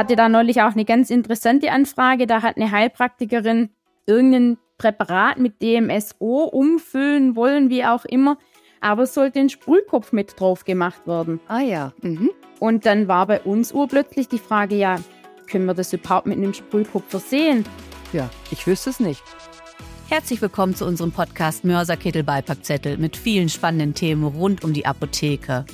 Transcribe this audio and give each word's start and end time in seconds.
hatte 0.00 0.16
da 0.16 0.30
neulich 0.30 0.62
auch 0.62 0.72
eine 0.72 0.86
ganz 0.86 1.10
interessante 1.10 1.70
Anfrage. 1.70 2.26
Da 2.26 2.40
hat 2.40 2.56
eine 2.56 2.70
Heilpraktikerin 2.70 3.68
irgendein 4.06 4.56
Präparat 4.78 5.38
mit 5.38 5.60
DMSO 5.60 6.44
umfüllen 6.44 7.36
wollen, 7.36 7.68
wie 7.68 7.84
auch 7.84 8.06
immer. 8.06 8.38
Aber 8.80 9.02
es 9.02 9.12
sollte 9.12 9.40
ein 9.40 9.50
Sprühkopf 9.50 10.12
mit 10.12 10.40
drauf 10.40 10.64
gemacht 10.64 11.06
werden. 11.06 11.38
Ah 11.48 11.60
ja. 11.60 11.92
Mhm. 12.00 12.30
Und 12.60 12.86
dann 12.86 13.08
war 13.08 13.26
bei 13.26 13.42
uns 13.42 13.72
urplötzlich 13.72 14.26
die 14.26 14.38
Frage, 14.38 14.74
ja, 14.74 14.96
können 15.46 15.66
wir 15.66 15.74
das 15.74 15.92
überhaupt 15.92 16.26
mit 16.26 16.38
einem 16.38 16.54
Sprühkopf 16.54 17.04
versehen? 17.06 17.66
Ja, 18.14 18.30
ich 18.50 18.66
wüsste 18.66 18.88
es 18.88 19.00
nicht. 19.00 19.22
Herzlich 20.08 20.40
willkommen 20.40 20.74
zu 20.74 20.86
unserem 20.86 21.12
Podcast 21.12 21.62
Mörserkittel 21.62 22.22
Beipackzettel 22.22 22.96
mit 22.96 23.18
vielen 23.18 23.50
spannenden 23.50 23.92
Themen 23.92 24.24
rund 24.24 24.64
um 24.64 24.72
die 24.72 24.86
Apotheke. 24.86 25.66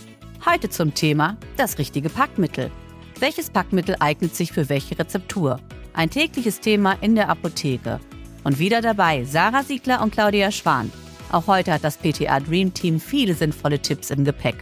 Heute 0.44 0.68
zum 0.68 0.94
Thema 0.94 1.36
das 1.56 1.78
richtige 1.78 2.08
Packmittel. 2.08 2.72
Welches 3.18 3.48
Packmittel 3.48 3.96
eignet 3.98 4.36
sich 4.36 4.52
für 4.52 4.68
welche 4.68 4.98
Rezeptur? 4.98 5.58
Ein 5.94 6.10
tägliches 6.10 6.60
Thema 6.60 6.98
in 7.00 7.14
der 7.14 7.30
Apotheke. 7.30 7.98
Und 8.44 8.58
wieder 8.58 8.82
dabei 8.82 9.24
Sarah 9.24 9.62
Siegler 9.62 10.02
und 10.02 10.12
Claudia 10.12 10.50
Schwan. 10.50 10.92
Auch 11.32 11.46
heute 11.46 11.72
hat 11.72 11.82
das 11.82 11.96
PTA 11.96 12.40
Dream 12.40 12.74
Team 12.74 13.00
viele 13.00 13.32
sinnvolle 13.32 13.78
Tipps 13.78 14.10
im 14.10 14.26
Gepäck. 14.26 14.56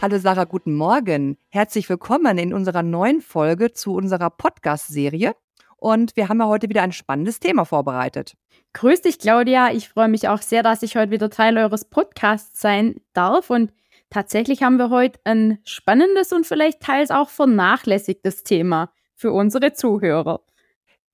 Hallo 0.00 0.18
Sarah, 0.18 0.44
guten 0.44 0.76
Morgen. 0.76 1.36
Herzlich 1.48 1.88
willkommen 1.88 2.38
in 2.38 2.54
unserer 2.54 2.84
neuen 2.84 3.22
Folge 3.22 3.72
zu 3.72 3.94
unserer 3.94 4.30
Podcast-Serie. 4.30 5.34
Und 5.80 6.14
wir 6.16 6.28
haben 6.28 6.38
ja 6.38 6.46
heute 6.46 6.68
wieder 6.68 6.82
ein 6.82 6.92
spannendes 6.92 7.40
Thema 7.40 7.64
vorbereitet. 7.64 8.36
Grüß 8.74 9.02
dich, 9.02 9.18
Claudia. 9.18 9.72
Ich 9.72 9.88
freue 9.88 10.08
mich 10.08 10.28
auch 10.28 10.42
sehr, 10.42 10.62
dass 10.62 10.82
ich 10.82 10.96
heute 10.96 11.10
wieder 11.10 11.30
Teil 11.30 11.58
eures 11.58 11.86
Podcasts 11.86 12.60
sein 12.60 13.00
darf. 13.12 13.50
Und 13.50 13.72
Tatsächlich 14.10 14.64
haben 14.64 14.76
wir 14.76 14.90
heute 14.90 15.20
ein 15.22 15.60
spannendes 15.64 16.32
und 16.32 16.44
vielleicht 16.44 16.80
teils 16.80 17.12
auch 17.12 17.30
vernachlässigtes 17.30 18.42
Thema 18.42 18.92
für 19.14 19.30
unsere 19.32 19.72
Zuhörer. 19.72 20.40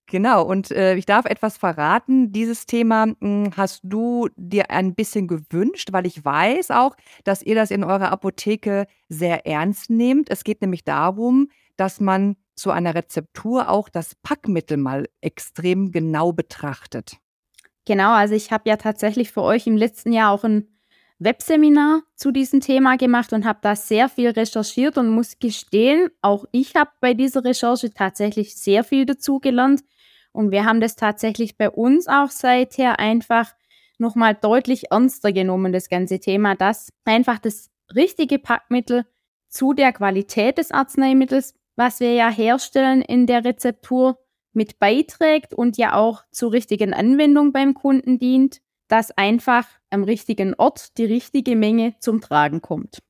Genau, 0.06 0.44
und 0.44 0.70
äh, 0.70 0.94
ich 0.94 1.05
darf 1.05 1.27
etwas 1.27 1.59
verraten. 1.59 2.33
Dieses 2.33 2.64
Thema 2.64 3.06
mh, 3.06 3.17
hm, 3.20 3.50
hast 3.56 3.81
du 3.83 4.28
dir 4.37 4.70
ein 4.70 4.94
bisschen 4.94 5.28
gewünscht, 5.28 5.89
weil 5.92 6.06
ich 6.06 6.25
weiß 6.25 6.70
auch, 6.70 6.97
dass 7.25 7.42
ihr 7.42 7.55
das 7.55 7.70
in 7.70 7.84
eurer 7.84 8.12
Apotheke 8.12 8.87
sehr 9.09 9.47
ernst 9.47 9.91
nehmt. 9.91 10.31
Es 10.31 10.44
geht 10.44 10.62
nämlich 10.62 10.84
darum, 10.84 11.48
dass 11.77 12.00
man 12.00 12.37
zu 12.57 12.71
einer 12.71 12.95
Rezeptur 12.95 13.69
auch 13.69 13.89
das 13.89 14.15
Packmittel 14.17 14.77
mal 14.77 15.09
extrem 15.21 15.93
genau 15.93 16.33
betrachtet. 16.33 17.19
Genau, 17.85 18.12
also 18.12 18.35
ich 18.35 18.51
habe 18.51 18.69
ja 18.69 18.77
tatsächlich 18.77 19.31
für 19.31 19.43
euch 19.43 19.67
im 19.67 19.77
letzten 19.77 20.12
Jahr 20.12 20.33
auch 20.33 20.43
ein 20.43 20.77
Webseminar 21.19 22.03
zu 22.15 22.31
diesem 22.31 22.61
Thema 22.61 22.97
gemacht 22.97 23.33
und 23.33 23.47
habe 23.47 23.61
da 23.62 23.77
sehr 23.77 24.09
viel 24.09 24.31
recherchiert 24.31 24.99
und 24.99 25.09
muss 25.09 25.39
gestehen, 25.39 26.11
auch 26.21 26.45
ich 26.53 26.75
habe 26.75 26.91
bei 27.01 27.15
dieser 27.15 27.45
Recherche 27.45 27.93
tatsächlich 27.93 28.57
sehr 28.57 28.84
viel 28.84 29.07
dazugelernt 29.07 29.83
und 30.33 30.51
wir 30.51 30.67
haben 30.67 30.81
das 30.81 30.97
tatsächlich 30.97 31.57
bei 31.57 31.71
uns 31.71 32.07
auch 32.09 32.29
seither 32.29 32.99
einfach 32.99 33.55
nochmal 33.99 34.34
deutlich 34.34 34.91
ernster 34.91 35.33
genommen, 35.33 35.73
das 35.73 35.89
ganze 35.89 36.21
Thema, 36.21 36.55
dass 36.55 36.91
einfach 37.07 37.39
das 37.39 37.71
richtige 37.95 38.39
Packmittel 38.39 39.07
zu 39.49 39.73
der 39.73 39.93
Qualität 39.93 40.59
des 40.59 40.71
Arzneimittels, 40.71 41.55
was 41.77 42.00
wir 42.00 42.14
ja 42.14 42.30
herstellen 42.30 43.02
in 43.02 43.27
der 43.27 43.44
Rezeptur, 43.44 44.19
mit 44.52 44.78
beiträgt 44.78 45.52
und 45.52 45.77
ja 45.77 45.94
auch 45.94 46.24
zur 46.30 46.52
richtigen 46.52 46.94
Anwendung 46.94 47.52
beim 47.52 47.74
Kunden 47.74 48.19
dient 48.19 48.60
dass 48.88 49.10
einfach 49.16 49.66
am 49.91 50.04
richtigen 50.04 50.54
Ort 50.54 50.98
die 50.98 51.04
richtige 51.04 51.56
Menge 51.56 51.94
zum 52.00 52.20
Tragen 52.20 52.62
kommt. 52.62 53.02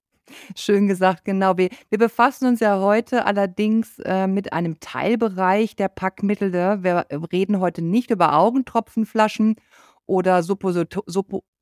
Schön 0.56 0.88
gesagt, 0.88 1.24
genau. 1.24 1.56
Wir, 1.56 1.68
wir 1.88 1.98
befassen 1.98 2.48
uns 2.48 2.58
ja 2.58 2.80
heute 2.80 3.26
allerdings 3.26 4.00
äh, 4.00 4.26
mit 4.26 4.52
einem 4.52 4.80
Teilbereich 4.80 5.76
der 5.76 5.88
Packmittel. 5.88 6.52
Wir 6.52 7.06
reden 7.32 7.60
heute 7.60 7.80
nicht 7.80 8.10
über 8.10 8.36
Augentropfenflaschen 8.36 9.54
oder 10.06 10.42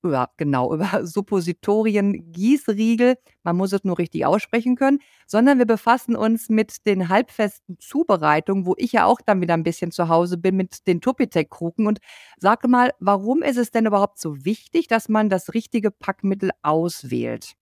ja, 0.05 0.29
genau, 0.37 0.75
über 0.75 1.07
Suppositorien, 1.07 2.33
Gießriegel, 2.33 3.17
man 3.43 3.57
muss 3.57 3.73
es 3.73 3.85
nur 3.85 3.99
richtig 3.99 4.27
aussprechen 4.27 4.77
können, 4.77 5.01
sondern 5.27 5.59
wir 5.59 5.67
befassen 5.67 6.17
uns 6.17 6.49
mit 6.49 6.87
den 6.87 7.09
halbfesten 7.09 7.79
Zubereitungen, 7.79 8.67
wo 8.67 8.75
ich 8.77 8.93
ja 8.93 9.07
auch 9.07 9.21
dann 9.25 9.41
wieder 9.41 9.55
ein 9.55 9.63
bisschen 9.63 9.91
zu 9.91 10.09
Hause 10.09 10.37
bin 10.39 10.57
mit 10.57 10.87
den 10.87 11.01
Topitec-Kruken. 11.01 11.87
Und 11.87 11.99
sage 12.39 12.69
mal, 12.69 12.93
warum 13.01 13.43
ist 13.43 13.57
es 13.57 13.71
denn 13.71 13.87
überhaupt 13.87 14.19
so 14.19 14.45
wichtig, 14.45 14.89
dass 14.89 15.09
man 15.09 15.29
das 15.31 15.55
richtige 15.55 15.91
Packmittel 15.91 16.51
auswählt? 16.63 17.55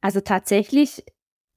Also 0.00 0.20
tatsächlich 0.20 1.04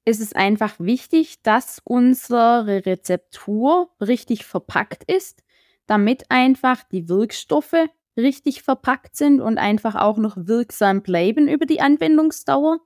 ist 0.04 0.20
es 0.20 0.34
einfach 0.34 0.74
wichtig, 0.78 1.42
dass 1.42 1.80
unsere 1.82 2.84
Rezeptur 2.84 3.88
richtig 4.02 4.44
verpackt 4.44 5.10
ist, 5.10 5.42
damit 5.86 6.30
einfach 6.30 6.82
die 6.82 7.08
Wirkstoffe 7.08 7.88
richtig 8.16 8.62
verpackt 8.62 9.16
sind 9.16 9.40
und 9.40 9.58
einfach 9.58 9.94
auch 9.94 10.18
noch 10.18 10.36
wirksam 10.36 11.02
bleiben 11.02 11.48
über 11.48 11.66
die 11.66 11.80
Anwendungsdauer. 11.80 12.80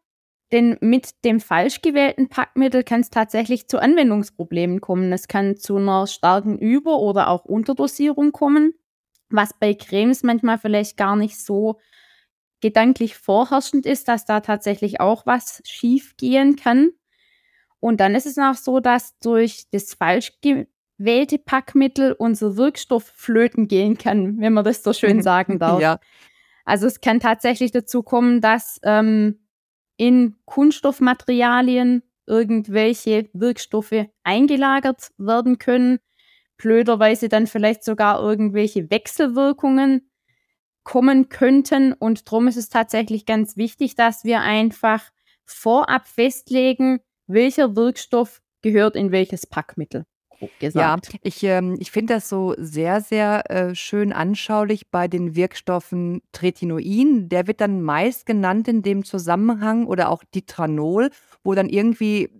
Denn 0.50 0.78
mit 0.80 1.24
dem 1.24 1.40
falsch 1.40 1.82
gewählten 1.82 2.28
Packmittel 2.28 2.82
kann 2.82 3.02
es 3.02 3.10
tatsächlich 3.10 3.68
zu 3.68 3.80
Anwendungsproblemen 3.80 4.80
kommen. 4.80 5.12
Es 5.12 5.28
kann 5.28 5.56
zu 5.56 5.76
einer 5.76 6.06
starken 6.06 6.58
Über- 6.58 6.98
oder 6.98 7.28
auch 7.28 7.44
Unterdosierung 7.44 8.32
kommen, 8.32 8.72
was 9.28 9.50
bei 9.58 9.74
Cremes 9.74 10.22
manchmal 10.22 10.58
vielleicht 10.58 10.96
gar 10.96 11.16
nicht 11.16 11.38
so 11.38 11.78
gedanklich 12.60 13.16
vorherrschend 13.16 13.84
ist, 13.84 14.08
dass 14.08 14.24
da 14.24 14.40
tatsächlich 14.40 15.00
auch 15.00 15.26
was 15.26 15.62
schief 15.66 16.16
gehen 16.16 16.56
kann. 16.56 16.90
Und 17.78 18.00
dann 18.00 18.14
ist 18.14 18.26
es 18.26 18.38
auch 18.38 18.54
so, 18.54 18.80
dass 18.80 19.18
durch 19.18 19.66
das 19.70 19.94
falsch 19.94 20.40
wählte 20.98 21.38
Packmittel 21.38 22.12
unser 22.12 22.56
Wirkstoff 22.56 23.12
flöten 23.14 23.68
gehen 23.68 23.96
kann, 23.96 24.40
wenn 24.40 24.52
man 24.52 24.64
das 24.64 24.82
so 24.82 24.92
schön 24.92 25.22
sagen 25.22 25.58
darf. 25.58 25.80
ja. 25.80 26.00
Also 26.64 26.86
es 26.86 27.00
kann 27.00 27.18
tatsächlich 27.18 27.70
dazu 27.70 28.02
kommen, 28.02 28.42
dass 28.42 28.78
ähm, 28.82 29.38
in 29.96 30.36
Kunststoffmaterialien 30.44 32.02
irgendwelche 32.26 33.30
Wirkstoffe 33.32 34.06
eingelagert 34.22 35.08
werden 35.16 35.58
können, 35.58 35.98
blöderweise 36.58 37.30
dann 37.30 37.46
vielleicht 37.46 37.84
sogar 37.84 38.20
irgendwelche 38.20 38.90
Wechselwirkungen 38.90 40.10
kommen 40.84 41.30
könnten. 41.30 41.94
Und 41.94 42.28
darum 42.28 42.48
ist 42.48 42.56
es 42.56 42.68
tatsächlich 42.68 43.24
ganz 43.24 43.56
wichtig, 43.56 43.94
dass 43.94 44.24
wir 44.24 44.42
einfach 44.42 45.02
vorab 45.46 46.06
festlegen, 46.06 47.00
welcher 47.26 47.76
Wirkstoff 47.76 48.42
gehört 48.60 48.94
in 48.94 49.10
welches 49.10 49.46
Packmittel 49.46 50.04
gesagt. 50.58 51.12
Ja, 51.12 51.18
ich, 51.22 51.42
ähm, 51.42 51.76
ich 51.78 51.90
finde 51.90 52.14
das 52.14 52.28
so 52.28 52.54
sehr, 52.58 53.00
sehr 53.00 53.50
äh, 53.50 53.74
schön 53.74 54.12
anschaulich 54.12 54.88
bei 54.90 55.08
den 55.08 55.34
Wirkstoffen 55.34 56.22
Tretinoin. 56.32 57.28
Der 57.28 57.46
wird 57.46 57.60
dann 57.60 57.82
meist 57.82 58.26
genannt 58.26 58.68
in 58.68 58.82
dem 58.82 59.04
Zusammenhang 59.04 59.86
oder 59.86 60.10
auch 60.10 60.22
Ditranol, 60.34 61.10
wo 61.42 61.54
dann 61.54 61.68
irgendwie 61.68 62.30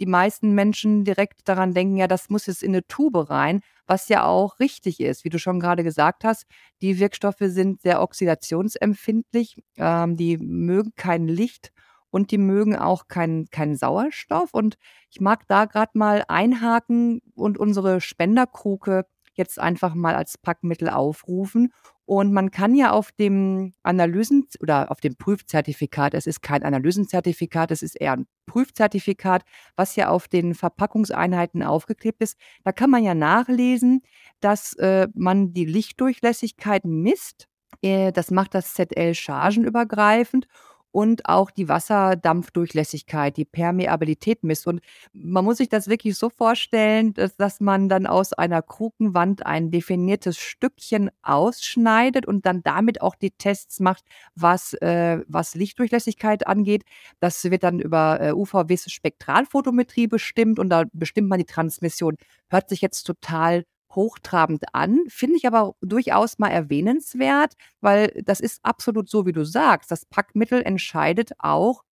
die 0.00 0.06
meisten 0.06 0.52
Menschen 0.54 1.04
direkt 1.04 1.48
daran 1.48 1.72
denken, 1.72 1.96
ja, 1.96 2.06
das 2.06 2.28
muss 2.28 2.46
jetzt 2.46 2.62
in 2.62 2.72
eine 2.72 2.86
Tube 2.86 3.30
rein, 3.30 3.60
was 3.86 4.08
ja 4.08 4.24
auch 4.24 4.58
richtig 4.58 5.00
ist. 5.00 5.24
Wie 5.24 5.28
du 5.28 5.38
schon 5.38 5.60
gerade 5.60 5.84
gesagt 5.84 6.24
hast, 6.24 6.44
die 6.82 6.98
Wirkstoffe 6.98 7.36
sind 7.40 7.80
sehr 7.82 8.02
oxidationsempfindlich, 8.02 9.62
ähm, 9.76 10.16
die 10.16 10.38
mögen 10.38 10.92
kein 10.96 11.28
Licht 11.28 11.72
und 12.14 12.30
die 12.30 12.38
mögen 12.38 12.76
auch 12.76 13.08
keinen 13.08 13.46
kein 13.50 13.74
Sauerstoff. 13.74 14.50
Und 14.52 14.76
ich 15.10 15.20
mag 15.20 15.48
da 15.48 15.64
gerade 15.64 15.98
mal 15.98 16.22
einhaken 16.28 17.20
und 17.34 17.58
unsere 17.58 18.00
Spenderkruke 18.00 19.04
jetzt 19.32 19.58
einfach 19.58 19.96
mal 19.96 20.14
als 20.14 20.38
Packmittel 20.38 20.90
aufrufen. 20.90 21.72
Und 22.04 22.32
man 22.32 22.52
kann 22.52 22.76
ja 22.76 22.92
auf 22.92 23.10
dem 23.10 23.74
Analysen- 23.82 24.46
oder 24.60 24.92
auf 24.92 25.00
dem 25.00 25.16
Prüfzertifikat, 25.16 26.14
es 26.14 26.28
ist 26.28 26.40
kein 26.40 26.62
Analysenzertifikat, 26.62 27.72
es 27.72 27.82
ist 27.82 28.00
eher 28.00 28.12
ein 28.12 28.26
Prüfzertifikat, 28.46 29.42
was 29.74 29.96
ja 29.96 30.08
auf 30.08 30.28
den 30.28 30.54
Verpackungseinheiten 30.54 31.64
aufgeklebt 31.64 32.22
ist, 32.22 32.36
da 32.62 32.70
kann 32.70 32.90
man 32.90 33.02
ja 33.02 33.14
nachlesen, 33.16 34.02
dass 34.38 34.74
äh, 34.74 35.08
man 35.14 35.52
die 35.52 35.64
Lichtdurchlässigkeit 35.64 36.84
misst. 36.84 37.48
Äh, 37.82 38.12
das 38.12 38.30
macht 38.30 38.54
das 38.54 38.74
ZL 38.74 39.14
chargenübergreifend 39.14 40.46
und 40.94 41.28
auch 41.28 41.50
die 41.50 41.68
Wasserdampfdurchlässigkeit, 41.68 43.36
die 43.36 43.44
Permeabilität 43.44 44.44
misst. 44.44 44.68
Und 44.68 44.80
man 45.12 45.44
muss 45.44 45.56
sich 45.56 45.68
das 45.68 45.88
wirklich 45.88 46.16
so 46.16 46.30
vorstellen, 46.30 47.14
dass, 47.14 47.34
dass 47.34 47.58
man 47.60 47.88
dann 47.88 48.06
aus 48.06 48.32
einer 48.32 48.62
Krukenwand 48.62 49.44
ein 49.44 49.72
definiertes 49.72 50.38
Stückchen 50.38 51.10
ausschneidet 51.22 52.26
und 52.26 52.46
dann 52.46 52.62
damit 52.62 53.02
auch 53.02 53.16
die 53.16 53.32
Tests 53.32 53.80
macht, 53.80 54.04
was, 54.36 54.74
äh, 54.74 55.18
was 55.26 55.56
Lichtdurchlässigkeit 55.56 56.46
angeht. 56.46 56.84
Das 57.18 57.42
wird 57.42 57.64
dann 57.64 57.80
über 57.80 58.20
äh, 58.20 58.32
UVW-Spektralphotometrie 58.32 60.06
bestimmt 60.06 60.60
und 60.60 60.68
da 60.68 60.84
bestimmt 60.92 61.28
man 61.28 61.40
die 61.40 61.44
Transmission. 61.44 62.14
Hört 62.48 62.68
sich 62.68 62.80
jetzt 62.80 63.02
total 63.02 63.64
hochtrabend 63.94 64.64
an, 64.72 65.00
finde 65.08 65.36
ich 65.36 65.46
aber 65.46 65.74
durchaus 65.80 66.38
mal 66.38 66.48
erwähnenswert, 66.48 67.54
weil 67.80 68.22
das 68.24 68.40
ist 68.40 68.60
absolut 68.64 69.08
so, 69.08 69.26
wie 69.26 69.32
du 69.32 69.44
sagst. 69.44 69.90
Das 69.90 70.06
Packmittel 70.06 70.62
entscheidet 70.62 71.32
auch 71.38 71.84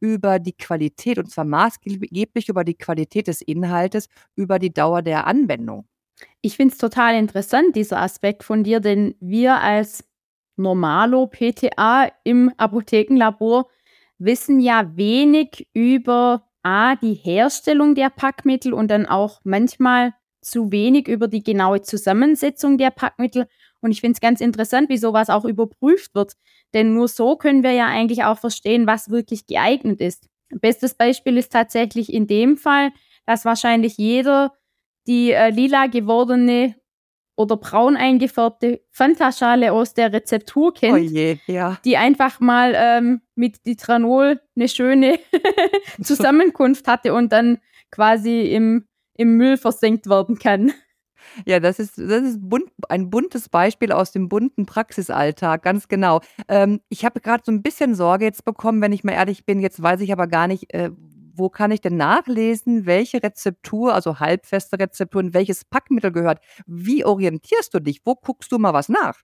über 0.00 0.38
die 0.38 0.56
Qualität 0.56 1.18
und 1.18 1.30
zwar 1.30 1.44
maßgeblich 1.44 2.48
über 2.48 2.64
die 2.64 2.76
Qualität 2.76 3.26
des 3.26 3.42
Inhaltes, 3.42 4.08
über 4.34 4.58
die 4.58 4.72
Dauer 4.72 5.02
der 5.02 5.26
Anwendung. 5.26 5.86
Ich 6.42 6.56
finde 6.56 6.72
es 6.72 6.78
total 6.78 7.14
interessant, 7.14 7.76
dieser 7.76 8.00
Aspekt 8.00 8.42
von 8.42 8.64
dir, 8.64 8.80
denn 8.80 9.14
wir 9.20 9.60
als 9.60 10.04
Normalo 10.56 11.26
PTA 11.26 12.10
im 12.24 12.52
Apothekenlabor 12.56 13.68
wissen 14.18 14.60
ja 14.60 14.96
wenig 14.96 15.68
über 15.72 16.46
A, 16.62 16.96
die 16.96 17.14
Herstellung 17.14 17.94
der 17.94 18.10
Packmittel 18.10 18.74
und 18.74 18.90
dann 18.90 19.06
auch 19.06 19.40
manchmal 19.44 20.12
zu 20.40 20.72
wenig 20.72 21.08
über 21.08 21.28
die 21.28 21.42
genaue 21.42 21.82
Zusammensetzung 21.82 22.78
der 22.78 22.90
Packmittel. 22.90 23.46
Und 23.80 23.92
ich 23.92 24.00
finde 24.00 24.14
es 24.14 24.20
ganz 24.20 24.40
interessant, 24.40 24.88
wie 24.88 24.98
sowas 24.98 25.30
auch 25.30 25.44
überprüft 25.44 26.14
wird. 26.14 26.34
Denn 26.74 26.94
nur 26.94 27.08
so 27.08 27.36
können 27.36 27.62
wir 27.62 27.72
ja 27.72 27.86
eigentlich 27.86 28.24
auch 28.24 28.38
verstehen, 28.38 28.86
was 28.86 29.10
wirklich 29.10 29.46
geeignet 29.46 30.00
ist. 30.00 30.28
Bestes 30.50 30.94
Beispiel 30.94 31.36
ist 31.36 31.52
tatsächlich 31.52 32.12
in 32.12 32.26
dem 32.26 32.56
Fall, 32.56 32.90
dass 33.26 33.44
wahrscheinlich 33.44 33.96
jeder 33.96 34.52
die 35.06 35.32
äh, 35.32 35.50
lila 35.50 35.86
gewordene 35.86 36.74
oder 37.36 37.56
braun 37.56 37.96
eingefärbte 37.96 38.82
Fantaschale 38.90 39.72
aus 39.72 39.94
der 39.94 40.12
Rezeptur 40.12 40.74
kennt, 40.74 40.94
oh 40.94 40.96
je, 40.96 41.38
ja. 41.46 41.78
die 41.84 41.96
einfach 41.96 42.38
mal 42.38 42.74
ähm, 42.76 43.22
mit 43.34 43.64
Ditranol 43.64 44.40
eine 44.54 44.68
schöne 44.68 45.18
Zusammenkunft 46.02 46.86
hatte 46.86 47.14
und 47.14 47.32
dann 47.32 47.58
quasi 47.90 48.42
im, 48.42 48.86
im 49.14 49.36
Müll 49.36 49.56
versenkt 49.56 50.08
werden 50.08 50.38
kann. 50.38 50.72
Ja, 51.44 51.60
das 51.60 51.78
ist, 51.78 51.98
das 51.98 52.22
ist 52.22 52.38
bunt, 52.40 52.70
ein 52.88 53.10
buntes 53.10 53.50
Beispiel 53.50 53.92
aus 53.92 54.10
dem 54.10 54.30
bunten 54.30 54.64
Praxisalltag, 54.64 55.62
ganz 55.62 55.86
genau. 55.86 56.22
Ähm, 56.48 56.80
ich 56.88 57.04
habe 57.04 57.20
gerade 57.20 57.42
so 57.44 57.52
ein 57.52 57.62
bisschen 57.62 57.94
Sorge 57.94 58.24
jetzt 58.24 58.46
bekommen, 58.46 58.80
wenn 58.80 58.92
ich 58.92 59.04
mal 59.04 59.12
ehrlich 59.12 59.44
bin. 59.44 59.60
Jetzt 59.60 59.82
weiß 59.82 60.00
ich 60.00 60.12
aber 60.12 60.26
gar 60.26 60.46
nicht, 60.46 60.72
äh, 60.72 60.90
wo 61.34 61.48
kann 61.48 61.72
ich 61.72 61.80
denn 61.80 61.96
nachlesen, 61.96 62.86
welche 62.86 63.22
Rezeptur, 63.22 63.94
also 63.94 64.18
halbfeste 64.18 64.78
Rezeptur, 64.78 65.20
in 65.20 65.34
welches 65.34 65.64
Packmittel 65.64 66.12
gehört? 66.12 66.40
Wie 66.66 67.04
orientierst 67.04 67.74
du 67.74 67.80
dich? 67.80 68.00
Wo 68.04 68.14
guckst 68.14 68.52
du 68.52 68.58
mal 68.58 68.74
was 68.74 68.88
nach? 68.88 69.20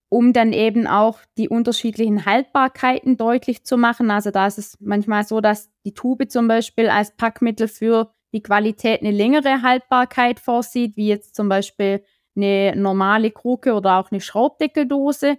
um 0.09 0.31
dann 0.33 0.53
eben 0.53 0.87
auch 0.87 1.19
die 1.37 1.49
unterschiedlichen 1.49 2.25
Haltbarkeiten 2.25 3.17
deutlich 3.17 3.65
zu 3.65 3.77
machen. 3.77 4.09
Also 4.09 4.31
da 4.31 4.47
ist 4.47 4.57
es 4.57 4.77
manchmal 4.79 5.25
so, 5.25 5.41
dass 5.41 5.69
die 5.85 5.93
Tube 5.93 6.29
zum 6.29 6.47
Beispiel 6.47 6.89
als 6.89 7.15
Packmittel 7.15 7.67
für 7.67 8.11
die 8.33 8.41
Qualität 8.41 9.01
eine 9.01 9.11
längere 9.11 9.61
Haltbarkeit 9.61 10.39
vorsieht, 10.39 10.95
wie 10.95 11.07
jetzt 11.07 11.35
zum 11.35 11.49
Beispiel 11.49 12.03
eine 12.35 12.73
normale 12.75 13.31
Kruke 13.31 13.73
oder 13.73 13.97
auch 13.97 14.11
eine 14.11 14.21
Schraubdeckeldose. 14.21 15.37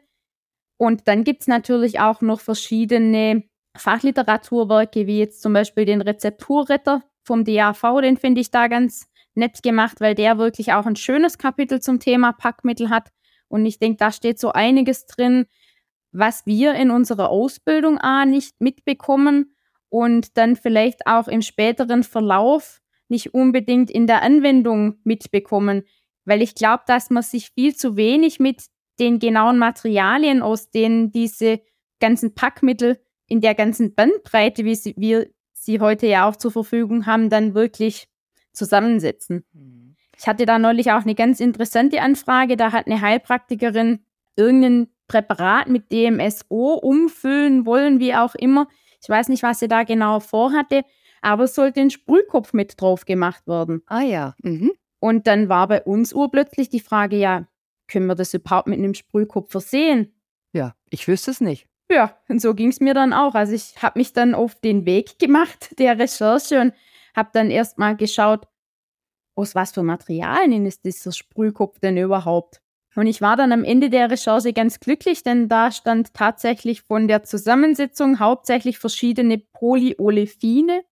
Und 0.77 1.09
dann 1.09 1.25
gibt 1.25 1.43
es 1.43 1.49
natürlich 1.49 2.01
auch 2.01 2.21
noch 2.21 2.41
verschiedene 2.41 3.45
Fachliteraturwerke, 3.81 5.07
wie 5.07 5.19
jetzt 5.19 5.43
zum 5.43 5.53
Beispiel 5.53 5.85
den 5.85 6.01
Rezepturretter 6.01 7.03
vom 7.23 7.45
DAV, 7.45 8.01
den 8.01 8.17
finde 8.17 8.41
ich 8.41 8.51
da 8.51 8.69
ganz 8.69 9.09
nett 9.35 9.63
gemacht, 9.63 10.01
weil 10.01 10.15
der 10.15 10.39
wirklich 10.39 10.73
auch 10.73 10.87
ein 10.87 10.97
schönes 10.97 11.39
Kapitel 11.39 11.81
zum 11.81 12.01
Thema 12.01 12.33
Packmittel 12.33 12.91
hat 12.91 13.11
und 13.49 13.65
ich 13.67 13.79
denke, 13.79 13.97
da 13.99 14.13
steht 14.13 14.39
so 14.39 14.53
einiges 14.53 15.07
drin, 15.07 15.47
was 16.13 16.47
wir 16.47 16.75
in 16.75 16.91
unserer 16.91 17.31
Ausbildung 17.31 17.99
A 17.99 18.25
nicht 18.25 18.61
mitbekommen 18.61 19.55
und 19.89 20.37
dann 20.37 20.57
vielleicht 20.57 21.07
auch 21.07 21.29
im 21.29 21.43
späteren 21.43 22.03
Verlauf 22.03 22.81
nicht 23.09 23.35
unbedingt 23.35 23.91
in 23.91 24.07
der 24.07 24.23
Anwendung 24.23 24.99
mitbekommen. 25.05 25.85
Weil 26.25 26.43
ich 26.43 26.55
glaube, 26.55 26.83
dass 26.87 27.11
man 27.11 27.23
sich 27.23 27.51
viel 27.51 27.75
zu 27.75 27.97
wenig 27.97 28.39
mit 28.39 28.67
den 29.01 29.19
genauen 29.19 29.59
Materialien, 29.59 30.43
aus 30.43 30.71
denen 30.71 31.11
diese 31.11 31.61
ganzen 32.01 32.35
Packmittel 32.35 33.01
in 33.29 33.41
der 33.41 33.55
ganzen 33.55 33.95
Bandbreite, 33.95 34.65
wie 34.65 34.75
sie, 34.75 34.95
wir 34.97 35.29
sie 35.53 35.81
heute 35.81 36.07
ja 36.07 36.29
auch 36.29 36.37
zur 36.37 36.51
Verfügung 36.51 37.07
haben, 37.07 37.31
dann 37.31 37.55
wirklich 37.55 38.09
zusammensetzen. 38.53 39.45
Mhm. 39.53 39.97
Ich 40.17 40.27
hatte 40.27 40.47
da 40.47 40.59
neulich 40.59 40.91
auch 40.91 41.03
eine 41.03 41.15
ganz 41.15 41.39
interessante 41.39 42.01
Anfrage. 42.03 42.57
Da 42.57 42.73
hat 42.73 42.87
eine 42.87 43.01
Heilpraktikerin 43.01 44.01
irgendein 44.37 44.89
Präparat 45.07 45.69
mit 45.69 45.93
DMSO 45.93 46.75
umfüllen 46.75 47.67
wollen, 47.67 48.01
wie 48.01 48.15
auch 48.15 48.35
immer. 48.35 48.67
Ich 49.01 49.09
weiß 49.09 49.29
nicht, 49.29 49.43
was 49.43 49.61
sie 49.61 49.69
da 49.69 49.85
genau 49.85 50.19
vorhatte, 50.21 50.83
aber 51.23 51.45
es 51.45 51.55
sollte 51.55 51.81
ein 51.81 51.91
Sprühkopf 51.91 52.53
mit 52.53 52.81
drauf 52.81 53.05
gemacht 53.05 53.47
werden. 53.47 53.83
Ah 53.87 54.03
ja. 54.03 54.35
Mhm. 54.43 54.73
Und 55.01 55.27
dann 55.29 55.49
war 55.49 55.69
bei 55.69 55.83
uns 55.83 56.13
urplötzlich 56.13 56.69
die 56.69 56.81
Frage, 56.81 57.17
ja, 57.17 57.47
können 57.87 58.07
wir 58.07 58.17
das 58.17 58.35
überhaupt 58.35 58.67
mit 58.67 58.79
einem 58.79 58.95
Sprühkopf 58.95 59.51
versehen? 59.51 60.15
Ja, 60.53 60.75
ich 60.91 61.07
wüsste 61.07 61.31
es 61.31 61.41
nicht. 61.41 61.67
Ja, 61.91 62.17
und 62.29 62.41
so 62.41 62.55
ging 62.55 62.69
es 62.69 62.81
mir 62.81 62.95
dann 62.95 63.13
auch. 63.13 63.35
Also 63.35 63.55
ich 63.55 63.83
habe 63.83 63.99
mich 63.99 64.13
dann 64.13 64.35
auf 64.35 64.55
den 64.57 64.85
Weg 64.85 65.19
gemacht 65.19 65.75
der 65.79 65.99
Recherche 65.99 66.61
und 66.61 66.75
habe 67.15 67.31
dann 67.33 67.51
erstmal 67.51 67.97
geschaut, 67.97 68.47
aus 69.35 69.55
was 69.55 69.73
für 69.73 69.83
Materialien 69.83 70.67
ist 70.67 70.85
dieser 70.85 71.13
Sprühkopf 71.13 71.79
denn 71.79 71.97
überhaupt? 71.97 72.61
Und 72.97 73.07
ich 73.07 73.21
war 73.21 73.37
dann 73.37 73.53
am 73.53 73.63
Ende 73.63 73.91
der 73.91 74.11
Recherche 74.11 74.53
ganz 74.53 74.81
glücklich, 74.81 75.23
denn 75.23 75.49
da 75.49 75.71
stand 75.71 76.15
tatsächlich 76.15 76.83
von 76.83 77.07
der 77.07 77.23
Zusammensetzung 77.23 78.19
hauptsächlich 78.19 78.79
verschiedene 78.79 79.39
Polyolefine, 79.39 80.83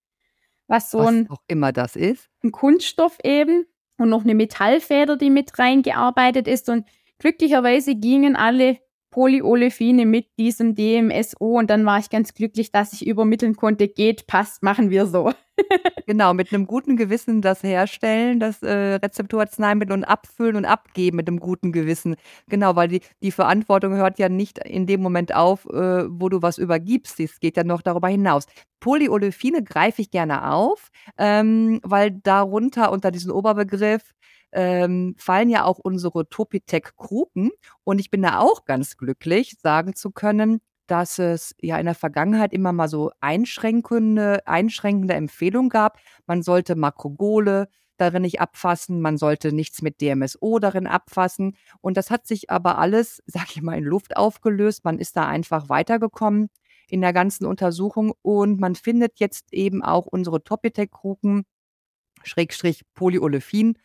was 0.69 0.93
so 0.93 0.99
was 0.99 1.09
ein, 1.09 1.31
auch 1.31 1.43
immer 1.49 1.73
das 1.73 1.97
ist. 1.97 2.29
ein 2.45 2.53
Kunststoff 2.53 3.19
eben 3.25 3.67
und 3.99 4.09
noch 4.09 4.23
eine 4.23 4.37
Metallfeder, 4.37 5.17
die 5.17 5.31
mit 5.31 5.59
reingearbeitet 5.59 6.47
ist. 6.47 6.69
Und 6.69 6.87
glücklicherweise 7.19 7.97
gingen 7.97 8.37
alle 8.37 8.79
Polyolefine 9.17 10.05
mit 10.05 10.27
diesem 10.39 10.75
DMSO 10.75 11.59
und 11.59 11.71
dann 11.71 11.87
war 11.87 11.99
ich 11.99 12.11
ganz 12.11 12.35
glücklich, 12.35 12.71
dass 12.71 12.93
ich 12.93 13.07
übermitteln 13.07 13.57
konnte, 13.57 13.89
geht, 13.89 14.27
passt, 14.27 14.63
machen 14.63 14.91
wir 14.91 15.07
so. 15.07 15.33
genau, 16.07 16.35
mit 16.35 16.53
einem 16.53 16.67
guten 16.67 16.99
Gewissen 16.99 17.41
das 17.41 17.63
herstellen, 17.63 18.41
das 18.41 18.63
äh, 18.63 18.97
Rezepturarzneimittel 18.97 19.95
und 19.95 20.05
abfüllen 20.05 20.57
und 20.57 20.67
abgeben 20.67 21.17
mit 21.17 21.29
einem 21.29 21.41
guten 21.41 21.73
Gewissen. 21.73 22.17
Genau, 22.51 22.77
weil 22.77 22.89
die, 22.89 23.01
die 23.23 23.31
Verantwortung 23.31 23.95
hört 23.95 24.19
ja 24.19 24.29
nicht 24.29 24.59
in 24.59 24.87
dem 24.87 25.01
Moment 25.01 25.35
auf, 25.35 25.65
äh, 25.65 26.05
wo 26.11 26.29
du 26.29 26.43
was 26.43 26.59
übergibst. 26.59 27.19
Es 27.19 27.41
geht 27.41 27.57
ja 27.57 27.65
noch 27.65 27.81
darüber 27.81 28.09
hinaus. 28.09 28.45
Polyolefine 28.81 29.63
greife 29.63 30.03
ich 30.03 30.11
gerne 30.11 30.53
auf, 30.53 30.91
ähm, 31.17 31.81
weil 31.83 32.11
darunter 32.11 32.93
unter 32.93 33.11
diesen 33.11 33.31
Oberbegriff 33.31 34.13
ähm, 34.53 35.15
fallen 35.19 35.51
ja 35.51 35.65
auch 35.65 35.79
unsere 35.79 36.29
Topitec-Kruken. 36.29 37.51
Und 37.85 37.99
ich 37.99 38.11
bin 38.11 38.23
da 38.23 38.39
auch 38.41 38.65
ganz 38.65 38.97
glücklich, 38.97 39.57
sagen 39.63 39.95
zu 39.95 40.11
können, 40.11 40.61
dass 40.87 41.19
es 41.19 41.55
ja 41.61 41.79
in 41.79 41.87
der 41.87 41.95
Vergangenheit 41.95 42.53
immer 42.53 42.73
mal 42.73 42.89
so 42.89 43.11
einschränkende, 43.21 44.47
einschränkende 44.47 45.15
Empfehlungen 45.15 45.69
gab. 45.69 45.99
Man 46.27 46.43
sollte 46.43 46.77
Makrogole 46.77 47.69
darin 47.97 48.23
nicht 48.23 48.41
abfassen, 48.41 49.01
man 49.01 49.17
sollte 49.17 49.53
nichts 49.53 49.83
mit 49.83 50.01
DMSO 50.01 50.59
darin 50.59 50.87
abfassen. 50.87 51.57
Und 51.81 51.97
das 51.97 52.11
hat 52.11 52.27
sich 52.27 52.51
aber 52.51 52.79
alles, 52.79 53.23
sag 53.27 53.57
ich 53.57 53.63
mal, 53.63 53.77
in 53.79 53.85
Luft 53.85 54.17
aufgelöst. 54.17 54.85
Man 54.85 54.99
ist 54.99 55.17
da 55.17 55.27
einfach 55.27 55.69
weitergekommen 55.69 56.51
in 56.89 57.01
der 57.01 57.13
ganzen 57.13 57.47
Untersuchung 57.47 58.13
und 58.23 58.61
man 58.61 58.77
findet 58.77 59.19
jetzt 59.19 59.53
eben 59.53 59.83
auch 59.83 60.07
unsere 60.07 60.45
Topitec-Kruken, 60.45 61.45
Schrägstrich 62.23 62.83
Polyolefin, 62.95 63.77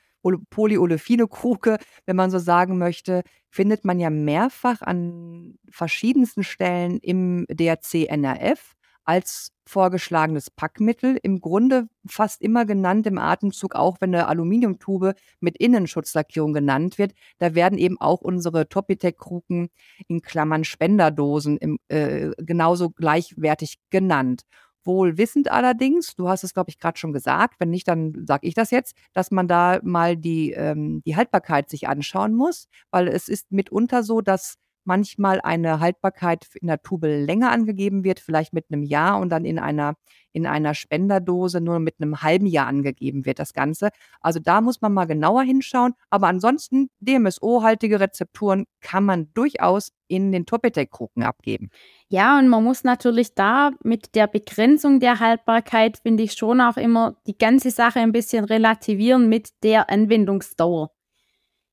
polyolefine 0.49 1.27
Kruke, 1.27 1.77
wenn 2.05 2.15
man 2.15 2.31
so 2.31 2.39
sagen 2.39 2.77
möchte, 2.77 3.23
findet 3.49 3.85
man 3.85 3.99
ja 3.99 4.09
mehrfach 4.09 4.81
an 4.81 5.57
verschiedensten 5.69 6.43
Stellen 6.43 6.99
im 6.99 7.45
DRC-NRF 7.49 8.73
als 9.03 9.51
vorgeschlagenes 9.65 10.51
Packmittel. 10.51 11.17
Im 11.21 11.41
Grunde 11.41 11.87
fast 12.07 12.41
immer 12.41 12.65
genannt 12.65 13.07
im 13.07 13.17
Atemzug, 13.17 13.75
auch 13.75 13.97
wenn 13.99 14.13
eine 14.13 14.27
Aluminiumtube 14.27 15.15
mit 15.39 15.57
Innenschutzlackierung 15.57 16.53
genannt 16.53 16.97
wird. 16.97 17.13
Da 17.37 17.55
werden 17.55 17.77
eben 17.77 17.99
auch 17.99 18.21
unsere 18.21 18.69
Topitec-Kruken 18.69 19.69
in 20.07 20.21
Klammern 20.21 20.63
Spenderdosen 20.63 21.57
im, 21.57 21.79
äh, 21.87 22.31
genauso 22.37 22.89
gleichwertig 22.89 23.79
genannt. 23.89 24.43
Wohl 24.83 25.17
wissend 25.17 25.51
allerdings, 25.51 26.15
du 26.15 26.27
hast 26.29 26.43
es, 26.43 26.53
glaube 26.53 26.69
ich, 26.69 26.79
gerade 26.79 26.97
schon 26.97 27.13
gesagt, 27.13 27.59
wenn 27.59 27.69
nicht, 27.69 27.87
dann 27.87 28.25
sage 28.25 28.47
ich 28.47 28.55
das 28.55 28.71
jetzt, 28.71 28.95
dass 29.13 29.29
man 29.31 29.47
da 29.47 29.79
mal 29.83 30.17
die, 30.17 30.51
ähm, 30.51 31.01
die 31.05 31.15
Haltbarkeit 31.15 31.69
sich 31.69 31.87
anschauen 31.87 32.33
muss, 32.33 32.67
weil 32.89 33.07
es 33.07 33.27
ist 33.27 33.51
mitunter 33.51 34.03
so, 34.03 34.21
dass 34.21 34.55
manchmal 34.83 35.41
eine 35.41 35.79
Haltbarkeit 35.79 36.47
in 36.59 36.67
der 36.67 36.81
Tube 36.81 37.05
länger 37.05 37.51
angegeben 37.51 38.03
wird, 38.03 38.19
vielleicht 38.19 38.53
mit 38.53 38.65
einem 38.69 38.83
Jahr 38.83 39.19
und 39.19 39.29
dann 39.29 39.45
in 39.45 39.59
einer, 39.59 39.95
in 40.31 40.45
einer 40.45 40.73
Spenderdose 40.73 41.61
nur 41.61 41.79
mit 41.79 41.95
einem 41.99 42.21
halben 42.21 42.45
Jahr 42.45 42.67
angegeben 42.67 43.25
wird, 43.25 43.39
das 43.39 43.53
Ganze. 43.53 43.89
Also 44.21 44.39
da 44.39 44.61
muss 44.61 44.81
man 44.81 44.93
mal 44.93 45.05
genauer 45.05 45.43
hinschauen. 45.43 45.93
Aber 46.09 46.27
ansonsten, 46.27 46.89
DMSO-haltige 46.99 47.99
Rezepturen 47.99 48.65
kann 48.79 49.05
man 49.05 49.31
durchaus 49.33 49.91
in 50.07 50.31
den 50.31 50.45
Topetec-Kruken 50.45 51.23
abgeben. 51.23 51.69
Ja, 52.09 52.37
und 52.37 52.49
man 52.49 52.63
muss 52.63 52.83
natürlich 52.83 53.33
da 53.33 53.71
mit 53.83 54.15
der 54.15 54.27
Begrenzung 54.27 54.99
der 54.99 55.19
Haltbarkeit, 55.19 55.99
finde 55.99 56.23
ich 56.23 56.33
schon 56.33 56.59
auch 56.59 56.77
immer 56.77 57.15
die 57.27 57.37
ganze 57.37 57.71
Sache 57.71 57.99
ein 57.99 58.11
bisschen 58.11 58.43
relativieren 58.43 59.29
mit 59.29 59.49
der 59.63 59.89
Anwendungsdauer. 59.89 60.91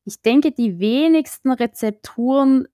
Ich 0.05 0.23
denke, 0.23 0.53
die 0.53 0.79
wenigsten 0.79 1.51
Rezepturen 1.51 2.67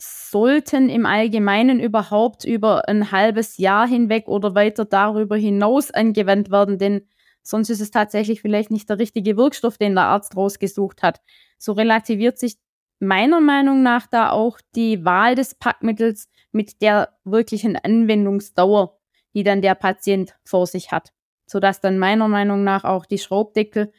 sollten 0.00 0.88
im 0.88 1.04
Allgemeinen 1.04 1.78
überhaupt 1.78 2.44
über 2.44 2.88
ein 2.88 3.12
halbes 3.12 3.58
Jahr 3.58 3.86
hinweg 3.86 4.28
oder 4.28 4.54
weiter 4.54 4.86
darüber 4.86 5.36
hinaus 5.36 5.90
angewandt 5.90 6.50
werden, 6.50 6.78
denn 6.78 7.06
sonst 7.42 7.68
ist 7.68 7.80
es 7.80 7.90
tatsächlich 7.90 8.40
vielleicht 8.40 8.70
nicht 8.70 8.88
der 8.88 8.98
richtige 8.98 9.36
Wirkstoff, 9.36 9.76
den 9.76 9.94
der 9.94 10.04
Arzt 10.04 10.36
rausgesucht 10.36 11.02
hat. 11.02 11.20
So 11.58 11.72
relativiert 11.72 12.38
sich 12.38 12.56
meiner 12.98 13.40
Meinung 13.40 13.82
nach 13.82 14.06
da 14.06 14.30
auch 14.30 14.58
die 14.74 15.04
Wahl 15.04 15.34
des 15.34 15.54
Packmittels 15.54 16.28
mit 16.50 16.80
der 16.80 17.18
wirklichen 17.24 17.76
Anwendungsdauer, 17.76 18.98
die 19.34 19.42
dann 19.42 19.60
der 19.60 19.74
Patient 19.74 20.34
vor 20.44 20.66
sich 20.66 20.92
hat, 20.92 21.12
sodass 21.46 21.80
dann 21.80 21.98
meiner 21.98 22.28
Meinung 22.28 22.64
nach 22.64 22.84
auch 22.84 23.04
die 23.04 23.18
Schraubdeckel, 23.18 23.92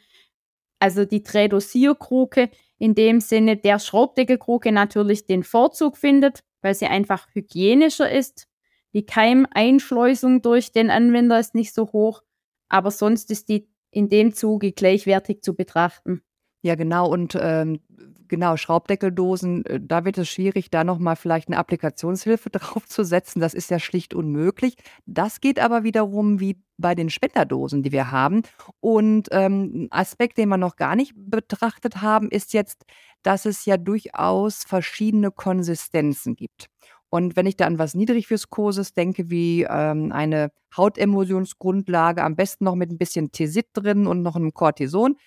also 0.80 1.04
die 1.04 1.22
Trädosierkruke, 1.22 2.50
in 2.82 2.96
dem 2.96 3.20
Sinne 3.20 3.56
der 3.56 3.78
Schraubdeckelkruke 3.78 4.72
natürlich 4.72 5.24
den 5.24 5.44
Vorzug 5.44 5.96
findet, 5.96 6.42
weil 6.62 6.74
sie 6.74 6.86
einfach 6.86 7.28
hygienischer 7.32 8.10
ist. 8.10 8.48
Die 8.92 9.06
Keimeinschleusung 9.06 10.42
durch 10.42 10.72
den 10.72 10.90
Anwender 10.90 11.38
ist 11.38 11.54
nicht 11.54 11.72
so 11.74 11.92
hoch, 11.92 12.24
aber 12.68 12.90
sonst 12.90 13.30
ist 13.30 13.48
die 13.48 13.68
in 13.92 14.08
dem 14.08 14.34
Zuge 14.34 14.72
gleichwertig 14.72 15.42
zu 15.42 15.54
betrachten. 15.54 16.22
Ja, 16.62 16.74
genau. 16.74 17.08
Und 17.08 17.38
ähm, 17.40 17.78
genau, 18.26 18.56
Schraubdeckeldosen, 18.56 19.64
äh, 19.64 19.80
da 19.80 20.04
wird 20.04 20.18
es 20.18 20.28
schwierig, 20.28 20.68
da 20.68 20.82
nochmal 20.82 21.14
vielleicht 21.14 21.46
eine 21.46 21.58
Applikationshilfe 21.58 22.50
draufzusetzen. 22.50 23.40
Das 23.40 23.54
ist 23.54 23.70
ja 23.70 23.78
schlicht 23.78 24.12
unmöglich. 24.12 24.74
Das 25.06 25.40
geht 25.40 25.60
aber 25.60 25.84
wiederum 25.84 26.40
wie 26.40 26.60
bei 26.82 26.94
den 26.94 27.08
Spenderdosen, 27.08 27.82
die 27.82 27.92
wir 27.92 28.10
haben. 28.10 28.42
Und 28.80 29.28
ähm, 29.30 29.84
ein 29.84 29.92
Aspekt, 29.92 30.36
den 30.36 30.50
wir 30.50 30.58
noch 30.58 30.76
gar 30.76 30.96
nicht 30.96 31.14
betrachtet 31.16 32.02
haben, 32.02 32.30
ist 32.30 32.52
jetzt, 32.52 32.84
dass 33.22 33.46
es 33.46 33.64
ja 33.64 33.78
durchaus 33.78 34.64
verschiedene 34.64 35.30
Konsistenzen 35.30 36.36
gibt. 36.36 36.68
Und 37.14 37.36
wenn 37.36 37.44
ich 37.44 37.58
da 37.58 37.66
an 37.66 37.78
was 37.78 37.92
Niedrigviskoses 37.94 38.94
denke, 38.94 39.28
wie 39.28 39.66
ähm, 39.68 40.12
eine 40.12 40.50
Hautemulsionsgrundlage, 40.74 42.24
am 42.24 42.36
besten 42.36 42.64
noch 42.64 42.74
mit 42.74 42.90
ein 42.90 42.96
bisschen 42.96 43.30
Tesit 43.32 43.66
drin 43.74 44.06
und 44.06 44.22
noch 44.22 44.34
einem 44.34 44.54
Cortison 44.54 45.18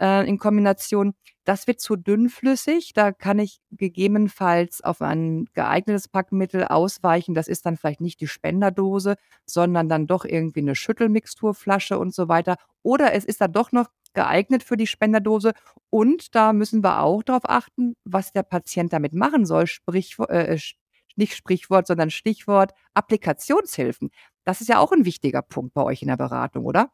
äh, 0.00 0.26
in 0.26 0.38
Kombination, 0.38 1.12
das 1.44 1.66
wird 1.66 1.82
zu 1.82 1.96
dünnflüssig. 1.96 2.94
Da 2.94 3.12
kann 3.12 3.38
ich 3.38 3.60
gegebenenfalls 3.70 4.82
auf 4.82 5.02
ein 5.02 5.44
geeignetes 5.52 6.08
Packmittel 6.08 6.64
ausweichen. 6.64 7.34
Das 7.34 7.46
ist 7.46 7.66
dann 7.66 7.76
vielleicht 7.76 8.00
nicht 8.00 8.22
die 8.22 8.26
Spenderdose, 8.26 9.16
sondern 9.44 9.90
dann 9.90 10.06
doch 10.06 10.24
irgendwie 10.24 10.60
eine 10.60 10.74
Schüttelmixturflasche 10.74 11.98
und 11.98 12.14
so 12.14 12.28
weiter. 12.28 12.56
Oder 12.82 13.12
es 13.12 13.26
ist 13.26 13.42
dann 13.42 13.52
doch 13.52 13.70
noch 13.70 13.90
geeignet 14.14 14.62
für 14.62 14.78
die 14.78 14.86
Spenderdose. 14.86 15.52
Und 15.90 16.34
da 16.34 16.54
müssen 16.54 16.82
wir 16.82 17.02
auch 17.02 17.22
darauf 17.22 17.44
achten, 17.44 17.96
was 18.04 18.32
der 18.32 18.44
Patient 18.44 18.94
damit 18.94 19.12
machen 19.12 19.44
soll. 19.44 19.66
Sprich, 19.66 20.16
äh, 20.30 20.58
nicht 21.16 21.34
Sprichwort, 21.34 21.86
sondern 21.86 22.10
Stichwort 22.10 22.72
Applikationshilfen. 22.94 24.10
Das 24.44 24.60
ist 24.60 24.68
ja 24.68 24.78
auch 24.78 24.92
ein 24.92 25.04
wichtiger 25.04 25.42
Punkt 25.42 25.74
bei 25.74 25.82
euch 25.82 26.02
in 26.02 26.08
der 26.08 26.16
Beratung, 26.16 26.64
oder? 26.64 26.90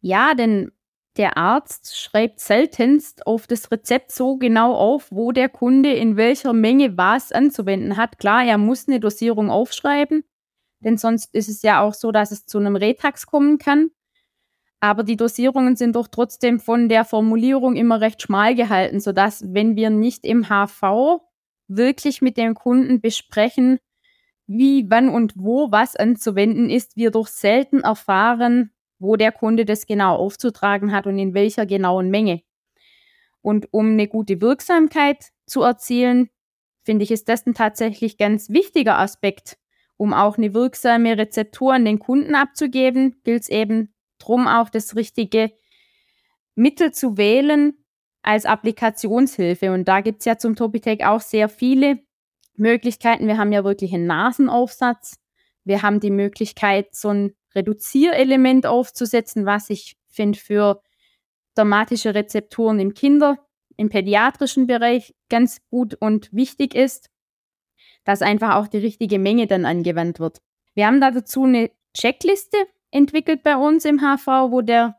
Ja, 0.00 0.34
denn 0.34 0.70
der 1.16 1.36
Arzt 1.36 1.98
schreibt 1.98 2.38
seltenst 2.38 3.26
auf 3.26 3.48
das 3.48 3.70
Rezept 3.72 4.12
so 4.12 4.36
genau 4.36 4.74
auf, 4.74 5.08
wo 5.10 5.32
der 5.32 5.48
Kunde 5.48 5.92
in 5.92 6.16
welcher 6.16 6.52
Menge 6.52 6.96
was 6.96 7.32
anzuwenden 7.32 7.96
hat. 7.96 8.18
Klar, 8.18 8.44
er 8.44 8.56
muss 8.56 8.86
eine 8.86 9.00
Dosierung 9.00 9.50
aufschreiben, 9.50 10.22
denn 10.80 10.96
sonst 10.96 11.34
ist 11.34 11.48
es 11.48 11.62
ja 11.62 11.80
auch 11.80 11.94
so, 11.94 12.12
dass 12.12 12.30
es 12.30 12.46
zu 12.46 12.58
einem 12.58 12.76
Retax 12.76 13.26
kommen 13.26 13.58
kann. 13.58 13.90
Aber 14.80 15.02
die 15.02 15.16
Dosierungen 15.16 15.74
sind 15.74 15.96
doch 15.96 16.06
trotzdem 16.06 16.60
von 16.60 16.88
der 16.88 17.04
Formulierung 17.04 17.74
immer 17.74 18.00
recht 18.00 18.22
schmal 18.22 18.54
gehalten, 18.54 19.00
sodass, 19.00 19.42
wenn 19.52 19.74
wir 19.74 19.90
nicht 19.90 20.24
im 20.24 20.48
HV 20.48 21.20
wirklich 21.68 22.22
mit 22.22 22.36
dem 22.36 22.54
Kunden 22.54 23.00
besprechen, 23.00 23.78
wie, 24.46 24.90
wann 24.90 25.08
und 25.10 25.34
wo 25.36 25.70
was 25.70 25.94
anzuwenden 25.94 26.70
ist, 26.70 26.96
wir 26.96 27.10
doch 27.10 27.26
selten 27.26 27.80
erfahren, 27.80 28.72
wo 28.98 29.16
der 29.16 29.30
Kunde 29.30 29.64
das 29.64 29.86
genau 29.86 30.16
aufzutragen 30.16 30.92
hat 30.92 31.06
und 31.06 31.18
in 31.18 31.34
welcher 31.34 31.66
genauen 31.66 32.10
Menge. 32.10 32.40
Und 33.42 33.68
um 33.72 33.92
eine 33.92 34.08
gute 34.08 34.40
Wirksamkeit 34.40 35.28
zu 35.46 35.62
erzielen, 35.62 36.30
finde 36.82 37.04
ich, 37.04 37.10
ist 37.10 37.28
das 37.28 37.46
ein 37.46 37.54
tatsächlich 37.54 38.16
ganz 38.16 38.50
wichtiger 38.50 38.98
Aspekt. 38.98 39.58
Um 39.96 40.14
auch 40.14 40.38
eine 40.38 40.54
wirksame 40.54 41.18
Rezeptur 41.18 41.74
an 41.74 41.84
den 41.84 41.98
Kunden 41.98 42.34
abzugeben, 42.34 43.20
gilt 43.24 43.42
es 43.42 43.48
eben 43.48 43.92
darum, 44.18 44.46
auch 44.46 44.70
das 44.70 44.96
richtige 44.96 45.52
Mittel 46.54 46.92
zu 46.92 47.16
wählen, 47.16 47.74
als 48.22 48.44
Applikationshilfe. 48.44 49.72
Und 49.72 49.86
da 49.86 50.00
gibt 50.00 50.20
es 50.20 50.24
ja 50.24 50.38
zum 50.38 50.56
Topitec 50.56 51.04
auch 51.04 51.20
sehr 51.20 51.48
viele 51.48 52.00
Möglichkeiten. 52.56 53.26
Wir 53.26 53.38
haben 53.38 53.52
ja 53.52 53.64
wirklich 53.64 53.94
einen 53.94 54.06
Nasenaufsatz. 54.06 55.16
Wir 55.64 55.82
haben 55.82 56.00
die 56.00 56.10
Möglichkeit, 56.10 56.94
so 56.94 57.08
ein 57.08 57.34
Reduzierelement 57.54 58.66
aufzusetzen, 58.66 59.46
was 59.46 59.70
ich 59.70 59.96
finde 60.08 60.38
für 60.38 60.82
dermatische 61.56 62.14
Rezepturen 62.14 62.80
im 62.80 62.94
Kinder-, 62.94 63.38
im 63.76 63.88
pädiatrischen 63.88 64.66
Bereich 64.66 65.14
ganz 65.28 65.60
gut 65.70 65.94
und 65.94 66.32
wichtig 66.32 66.74
ist, 66.74 67.10
dass 68.04 68.22
einfach 68.22 68.56
auch 68.56 68.68
die 68.68 68.78
richtige 68.78 69.18
Menge 69.18 69.46
dann 69.46 69.64
angewandt 69.64 70.20
wird. 70.20 70.40
Wir 70.74 70.86
haben 70.86 71.00
da 71.00 71.10
dazu 71.10 71.44
eine 71.44 71.70
Checkliste 71.94 72.56
entwickelt 72.90 73.42
bei 73.42 73.56
uns 73.56 73.84
im 73.84 74.00
HV, 74.00 74.26
wo 74.50 74.62
der 74.62 74.98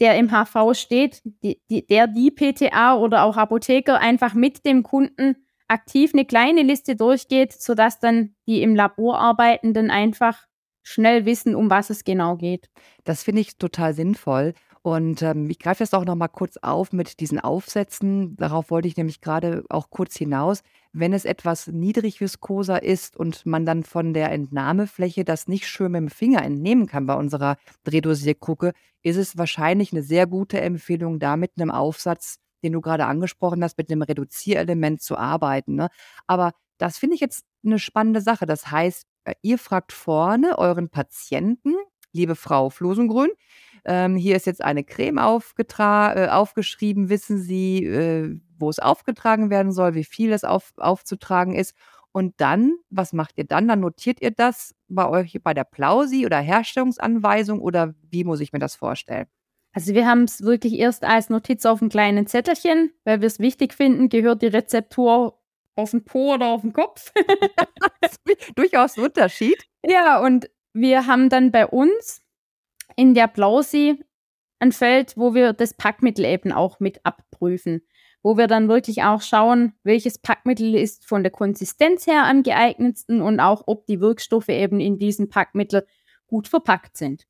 der 0.00 0.16
im 0.18 0.30
HV 0.30 0.74
steht, 0.74 1.22
die, 1.24 1.60
die, 1.70 1.86
der 1.86 2.06
die 2.06 2.30
PTA 2.30 2.96
oder 2.96 3.24
auch 3.24 3.36
Apotheker 3.36 3.98
einfach 4.00 4.34
mit 4.34 4.66
dem 4.66 4.82
Kunden 4.82 5.36
aktiv 5.68 6.12
eine 6.12 6.24
kleine 6.24 6.62
Liste 6.62 6.96
durchgeht, 6.96 7.52
sodass 7.52 7.98
dann 7.98 8.34
die 8.46 8.62
im 8.62 8.74
Labor 8.74 9.18
Arbeitenden 9.18 9.90
einfach 9.90 10.46
schnell 10.82 11.26
wissen, 11.26 11.54
um 11.56 11.68
was 11.68 11.90
es 11.90 12.04
genau 12.04 12.36
geht. 12.36 12.70
Das 13.04 13.24
finde 13.24 13.40
ich 13.40 13.58
total 13.58 13.92
sinnvoll. 13.92 14.54
Und 14.86 15.20
ähm, 15.22 15.50
ich 15.50 15.58
greife 15.58 15.82
das 15.82 15.94
auch 15.94 16.04
noch 16.04 16.14
mal 16.14 16.28
kurz 16.28 16.58
auf 16.58 16.92
mit 16.92 17.18
diesen 17.18 17.40
Aufsätzen. 17.40 18.36
Darauf 18.36 18.70
wollte 18.70 18.86
ich 18.86 18.96
nämlich 18.96 19.20
gerade 19.20 19.64
auch 19.68 19.90
kurz 19.90 20.14
hinaus. 20.14 20.60
Wenn 20.92 21.12
es 21.12 21.24
etwas 21.24 21.66
niedrig 21.66 22.20
viskoser 22.20 22.84
ist 22.84 23.16
und 23.16 23.44
man 23.46 23.66
dann 23.66 23.82
von 23.82 24.14
der 24.14 24.30
Entnahmefläche 24.30 25.24
das 25.24 25.48
nicht 25.48 25.66
schön 25.66 25.90
mit 25.90 26.02
dem 26.02 26.08
Finger 26.08 26.44
entnehmen 26.44 26.86
kann 26.86 27.04
bei 27.04 27.14
unserer 27.14 27.56
Drehdosierkrucke, 27.82 28.74
ist 29.02 29.16
es 29.16 29.36
wahrscheinlich 29.36 29.92
eine 29.92 30.04
sehr 30.04 30.28
gute 30.28 30.60
Empfehlung, 30.60 31.18
da 31.18 31.36
mit 31.36 31.54
einem 31.56 31.72
Aufsatz, 31.72 32.36
den 32.62 32.72
du 32.72 32.80
gerade 32.80 33.06
angesprochen 33.06 33.64
hast, 33.64 33.78
mit 33.78 33.90
einem 33.90 34.02
Reduzierelement 34.02 35.02
zu 35.02 35.16
arbeiten. 35.16 35.74
Ne? 35.74 35.88
Aber 36.28 36.52
das 36.78 36.96
finde 36.96 37.16
ich 37.16 37.20
jetzt 37.20 37.44
eine 37.64 37.80
spannende 37.80 38.20
Sache. 38.20 38.46
Das 38.46 38.70
heißt, 38.70 39.04
äh, 39.24 39.34
ihr 39.42 39.58
fragt 39.58 39.92
vorne 39.92 40.58
euren 40.58 40.90
Patienten, 40.90 41.74
liebe 42.16 42.34
Frau 42.34 42.70
Flosengrün, 42.70 43.30
ähm, 43.84 44.16
hier 44.16 44.34
ist 44.34 44.46
jetzt 44.46 44.64
eine 44.64 44.82
Creme 44.82 45.18
äh, 45.18 46.28
aufgeschrieben. 46.28 47.08
Wissen 47.08 47.38
Sie, 47.38 47.84
äh, 47.84 48.36
wo 48.58 48.68
es 48.68 48.80
aufgetragen 48.80 49.48
werden 49.48 49.70
soll, 49.70 49.94
wie 49.94 50.04
viel 50.04 50.32
es 50.32 50.42
auf, 50.42 50.72
aufzutragen 50.76 51.54
ist. 51.54 51.76
Und 52.10 52.34
dann, 52.38 52.74
was 52.90 53.12
macht 53.12 53.36
ihr 53.36 53.44
dann? 53.44 53.68
Dann 53.68 53.80
notiert 53.80 54.20
ihr 54.22 54.30
das 54.30 54.74
bei 54.88 55.08
euch 55.08 55.38
bei 55.42 55.54
der 55.54 55.64
Plausi 55.64 56.26
oder 56.26 56.38
Herstellungsanweisung 56.38 57.60
oder 57.60 57.94
wie 58.10 58.24
muss 58.24 58.40
ich 58.40 58.52
mir 58.52 58.58
das 58.58 58.74
vorstellen? 58.74 59.26
Also 59.72 59.94
wir 59.94 60.06
haben 60.06 60.24
es 60.24 60.40
wirklich 60.40 60.78
erst 60.78 61.04
als 61.04 61.28
Notiz 61.28 61.66
auf 61.66 61.82
einem 61.82 61.90
kleinen 61.90 62.26
Zettelchen, 62.26 62.92
weil 63.04 63.20
wir 63.20 63.26
es 63.26 63.38
wichtig 63.38 63.74
finden, 63.74 64.08
gehört 64.08 64.40
die 64.40 64.46
Rezeptur 64.46 65.38
auf 65.74 65.90
den 65.90 66.04
Po 66.04 66.34
oder 66.34 66.46
auf 66.46 66.62
den 66.62 66.72
Kopf. 66.72 67.12
durchaus 68.56 68.96
ein 68.96 69.04
Unterschied. 69.04 69.62
Ja, 69.84 70.20
und 70.20 70.48
wir 70.76 71.06
haben 71.06 71.30
dann 71.30 71.50
bei 71.50 71.66
uns 71.66 72.22
in 72.96 73.14
der 73.14 73.28
Blausi 73.28 73.98
ein 74.58 74.72
Feld, 74.72 75.16
wo 75.16 75.34
wir 75.34 75.52
das 75.52 75.74
Packmittel 75.74 76.24
eben 76.24 76.52
auch 76.52 76.80
mit 76.80 77.04
abprüfen, 77.04 77.82
wo 78.22 78.36
wir 78.36 78.46
dann 78.46 78.68
wirklich 78.68 79.02
auch 79.02 79.22
schauen, 79.22 79.72
welches 79.84 80.18
Packmittel 80.18 80.74
ist 80.74 81.06
von 81.06 81.22
der 81.22 81.32
Konsistenz 81.32 82.06
her 82.06 82.24
am 82.24 82.42
geeignetsten 82.42 83.22
und 83.22 83.40
auch, 83.40 83.64
ob 83.66 83.86
die 83.86 84.00
Wirkstoffe 84.00 84.48
eben 84.48 84.78
in 84.78 84.98
diesem 84.98 85.28
Packmittel 85.28 85.86
gut 86.26 86.46
verpackt 86.46 86.96
sind. 86.96 87.26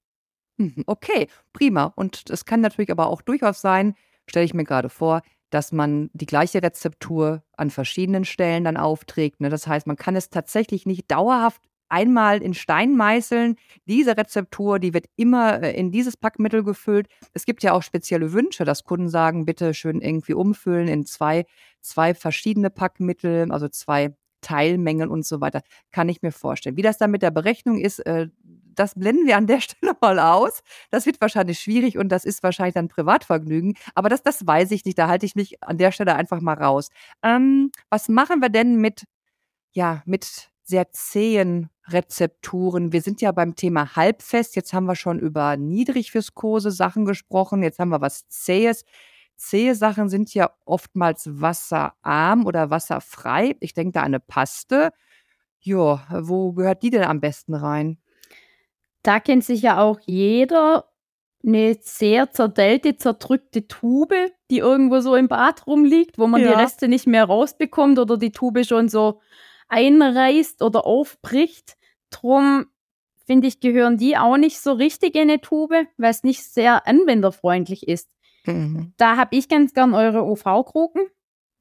Mhm, 0.56 0.82
okay, 0.86 1.28
prima. 1.52 1.92
Und 1.96 2.28
es 2.30 2.46
kann 2.46 2.60
natürlich 2.60 2.90
aber 2.90 3.08
auch 3.08 3.22
durchaus 3.22 3.60
sein, 3.60 3.94
stelle 4.26 4.44
ich 4.44 4.54
mir 4.54 4.64
gerade 4.64 4.88
vor, 4.88 5.22
dass 5.50 5.70
man 5.70 6.10
die 6.14 6.26
gleiche 6.26 6.62
Rezeptur 6.62 7.44
an 7.56 7.70
verschiedenen 7.70 8.24
Stellen 8.24 8.64
dann 8.64 8.76
aufträgt. 8.76 9.40
Ne? 9.40 9.50
Das 9.50 9.68
heißt, 9.68 9.86
man 9.86 9.96
kann 9.96 10.16
es 10.16 10.30
tatsächlich 10.30 10.86
nicht 10.86 11.10
dauerhaft 11.10 11.62
einmal 11.88 12.42
in 12.42 12.54
Stein 12.54 12.96
meißeln. 12.96 13.56
Diese 13.86 14.16
Rezeptur, 14.16 14.78
die 14.78 14.94
wird 14.94 15.06
immer 15.16 15.62
äh, 15.62 15.78
in 15.78 15.90
dieses 15.92 16.16
Packmittel 16.16 16.64
gefüllt. 16.64 17.08
Es 17.32 17.44
gibt 17.44 17.62
ja 17.62 17.72
auch 17.72 17.82
spezielle 17.82 18.32
Wünsche, 18.32 18.64
dass 18.64 18.84
Kunden 18.84 19.08
sagen, 19.08 19.46
bitte 19.46 19.74
schön 19.74 20.00
irgendwie 20.00 20.34
umfüllen 20.34 20.88
in 20.88 21.06
zwei, 21.06 21.46
zwei 21.80 22.14
verschiedene 22.14 22.70
Packmittel, 22.70 23.50
also 23.50 23.68
zwei 23.68 24.14
Teilmengen 24.40 25.08
und 25.08 25.26
so 25.26 25.40
weiter. 25.40 25.62
Kann 25.90 26.08
ich 26.08 26.22
mir 26.22 26.32
vorstellen. 26.32 26.76
Wie 26.76 26.82
das 26.82 26.98
dann 26.98 27.10
mit 27.10 27.22
der 27.22 27.30
Berechnung 27.30 27.78
ist, 27.78 28.00
äh, 28.00 28.28
das 28.76 28.94
blenden 28.94 29.26
wir 29.26 29.36
an 29.36 29.46
der 29.46 29.60
Stelle 29.62 29.94
mal 30.00 30.18
aus. 30.18 30.62
Das 30.90 31.06
wird 31.06 31.20
wahrscheinlich 31.20 31.58
schwierig 31.58 31.98
und 31.98 32.10
das 32.10 32.24
ist 32.24 32.42
wahrscheinlich 32.42 32.74
dann 32.74 32.88
Privatvergnügen. 32.88 33.74
Aber 33.94 34.08
das, 34.08 34.22
das 34.22 34.46
weiß 34.46 34.70
ich 34.70 34.84
nicht. 34.84 34.98
Da 34.98 35.08
halte 35.08 35.26
ich 35.26 35.34
mich 35.34 35.62
an 35.62 35.78
der 35.78 35.92
Stelle 35.92 36.14
einfach 36.14 36.40
mal 36.40 36.54
raus. 36.54 36.90
Ähm, 37.22 37.70
was 37.90 38.08
machen 38.08 38.40
wir 38.40 38.48
denn 38.48 38.76
mit, 38.76 39.04
ja, 39.72 40.02
mit 40.06 40.50
sehr 40.66 40.90
zähen 40.90 41.70
Rezepturen? 41.88 42.92
Wir 42.92 43.00
sind 43.00 43.20
ja 43.20 43.32
beim 43.32 43.54
Thema 43.54 43.96
halbfest. 43.96 44.56
Jetzt 44.56 44.72
haben 44.72 44.86
wir 44.86 44.96
schon 44.96 45.18
über 45.18 45.56
niedrigviskose 45.56 46.70
Sachen 46.70 47.04
gesprochen. 47.04 47.62
Jetzt 47.62 47.78
haben 47.78 47.90
wir 47.90 48.00
was 48.00 48.28
Zähes. 48.28 48.84
Zähe 49.36 49.74
Sachen 49.74 50.08
sind 50.08 50.32
ja 50.34 50.50
oftmals 50.64 51.28
wasserarm 51.40 52.46
oder 52.46 52.70
wasserfrei. 52.70 53.56
Ich 53.60 53.74
denke 53.74 53.92
da 53.92 54.00
an 54.00 54.06
eine 54.06 54.20
Paste. 54.20 54.90
Jo, 55.60 56.00
wo 56.10 56.52
gehört 56.52 56.82
die 56.82 56.90
denn 56.90 57.04
am 57.04 57.20
besten 57.20 57.54
rein? 57.54 57.98
Da 59.02 59.20
kennt 59.20 59.44
sich 59.44 59.62
ja 59.62 59.78
auch 59.80 60.00
jeder 60.04 60.90
eine 61.46 61.76
sehr 61.80 62.32
zerdellte, 62.32 62.96
zerdrückte 62.96 63.68
Tube, 63.68 64.32
die 64.50 64.58
irgendwo 64.58 65.00
so 65.00 65.14
im 65.14 65.28
Bad 65.28 65.66
rumliegt, 65.66 66.18
wo 66.18 66.26
man 66.26 66.40
ja. 66.40 66.48
die 66.48 66.54
Reste 66.54 66.88
nicht 66.88 67.06
mehr 67.06 67.24
rausbekommt 67.24 67.98
oder 67.98 68.16
die 68.16 68.32
Tube 68.32 68.64
schon 68.66 68.88
so 68.88 69.20
einreißt 69.68 70.62
oder 70.62 70.86
aufbricht. 70.86 71.76
Drum 72.10 72.66
finde 73.26 73.48
ich, 73.48 73.60
gehören 73.60 73.98
die 73.98 74.16
auch 74.16 74.36
nicht 74.36 74.60
so 74.60 74.72
richtig 74.72 75.14
in 75.14 75.22
eine 75.22 75.40
Tube, 75.40 75.86
weil 75.96 76.10
es 76.10 76.22
nicht 76.22 76.44
sehr 76.44 76.86
anwenderfreundlich 76.86 77.88
ist. 77.88 78.08
Mhm. 78.46 78.92
Da 78.96 79.16
habe 79.16 79.36
ich 79.36 79.48
ganz 79.48 79.74
gern 79.74 79.94
eure 79.94 80.24
OV-Kruken, 80.24 81.06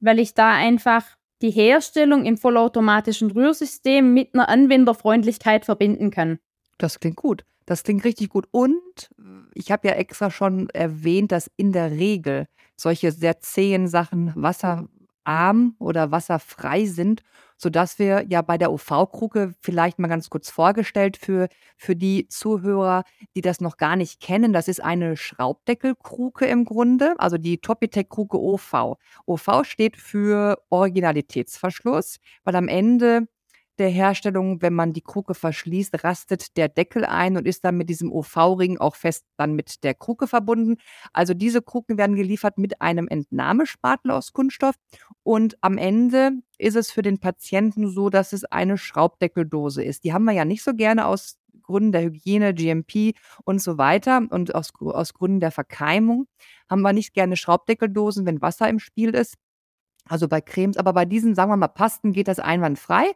weil 0.00 0.18
ich 0.18 0.34
da 0.34 0.52
einfach 0.52 1.04
die 1.42 1.50
Herstellung 1.50 2.24
im 2.24 2.38
vollautomatischen 2.38 3.30
Rührsystem 3.30 4.14
mit 4.14 4.34
einer 4.34 4.48
Anwenderfreundlichkeit 4.48 5.64
verbinden 5.64 6.10
kann. 6.10 6.38
Das 6.78 7.00
klingt 7.00 7.16
gut. 7.16 7.44
Das 7.66 7.82
klingt 7.82 8.04
richtig 8.04 8.30
gut. 8.30 8.46
Und 8.52 9.10
ich 9.54 9.72
habe 9.72 9.88
ja 9.88 9.94
extra 9.94 10.30
schon 10.30 10.70
erwähnt, 10.70 11.32
dass 11.32 11.50
in 11.56 11.72
der 11.72 11.90
Regel 11.90 12.46
solche 12.76 13.10
sehr 13.10 13.40
zähen 13.40 13.88
Sachen 13.88 14.32
wasserarm 14.36 15.74
oder 15.78 16.12
wasserfrei 16.12 16.86
sind 16.86 17.22
sodass 17.56 17.98
wir 17.98 18.26
ja 18.28 18.42
bei 18.42 18.58
der 18.58 18.72
UV-Kruke 18.72 19.54
vielleicht 19.60 19.98
mal 19.98 20.08
ganz 20.08 20.30
kurz 20.30 20.50
vorgestellt 20.50 21.16
für, 21.16 21.48
für 21.76 21.96
die 21.96 22.28
Zuhörer, 22.28 23.04
die 23.34 23.40
das 23.40 23.60
noch 23.60 23.76
gar 23.76 23.96
nicht 23.96 24.20
kennen. 24.20 24.52
Das 24.52 24.68
ist 24.68 24.82
eine 24.82 25.16
Schraubdeckelkruke 25.16 26.46
im 26.46 26.64
Grunde, 26.64 27.14
also 27.18 27.38
die 27.38 27.58
Topitec-Kruke 27.58 28.38
OV. 28.38 28.96
OV 29.26 29.64
steht 29.64 29.96
für 29.96 30.58
Originalitätsverschluss, 30.70 32.18
weil 32.44 32.56
am 32.56 32.68
Ende 32.68 33.28
der 33.78 33.88
Herstellung, 33.88 34.62
wenn 34.62 34.74
man 34.74 34.92
die 34.92 35.02
Kruke 35.02 35.34
verschließt, 35.34 36.04
rastet 36.04 36.56
der 36.56 36.68
Deckel 36.68 37.04
ein 37.04 37.36
und 37.36 37.46
ist 37.46 37.64
dann 37.64 37.76
mit 37.76 37.88
diesem 37.88 38.12
OV-Ring 38.12 38.78
auch 38.78 38.96
fest 38.96 39.24
dann 39.36 39.54
mit 39.54 39.84
der 39.84 39.94
Kruke 39.94 40.26
verbunden. 40.26 40.76
Also 41.12 41.34
diese 41.34 41.62
Kruken 41.62 41.98
werden 41.98 42.16
geliefert 42.16 42.58
mit 42.58 42.80
einem 42.80 43.08
Entnahmespatel 43.08 44.10
aus 44.10 44.32
Kunststoff 44.32 44.74
und 45.22 45.56
am 45.60 45.78
Ende 45.78 46.32
ist 46.58 46.76
es 46.76 46.90
für 46.90 47.02
den 47.02 47.18
Patienten 47.18 47.90
so, 47.90 48.08
dass 48.08 48.32
es 48.32 48.44
eine 48.44 48.78
Schraubdeckeldose 48.78 49.82
ist. 49.84 50.04
Die 50.04 50.12
haben 50.12 50.24
wir 50.24 50.32
ja 50.32 50.44
nicht 50.44 50.64
so 50.64 50.74
gerne 50.74 51.06
aus 51.06 51.36
Gründen 51.62 51.92
der 51.92 52.02
Hygiene, 52.02 52.54
GMP 52.54 53.14
und 53.44 53.60
so 53.60 53.76
weiter 53.78 54.22
und 54.30 54.54
aus, 54.54 54.72
aus 54.80 55.14
Gründen 55.14 55.40
der 55.40 55.50
Verkeimung 55.50 56.26
haben 56.68 56.82
wir 56.82 56.92
nicht 56.92 57.12
gerne 57.14 57.36
Schraubdeckeldosen, 57.36 58.26
wenn 58.26 58.40
Wasser 58.40 58.68
im 58.68 58.78
Spiel 58.78 59.14
ist. 59.14 59.34
Also 60.08 60.28
bei 60.28 60.40
Cremes, 60.40 60.76
aber 60.76 60.92
bei 60.92 61.04
diesen, 61.04 61.34
sagen 61.34 61.50
wir 61.50 61.56
mal, 61.56 61.68
Pasten 61.68 62.12
geht 62.12 62.28
das 62.28 62.38
einwandfrei. 62.38 63.12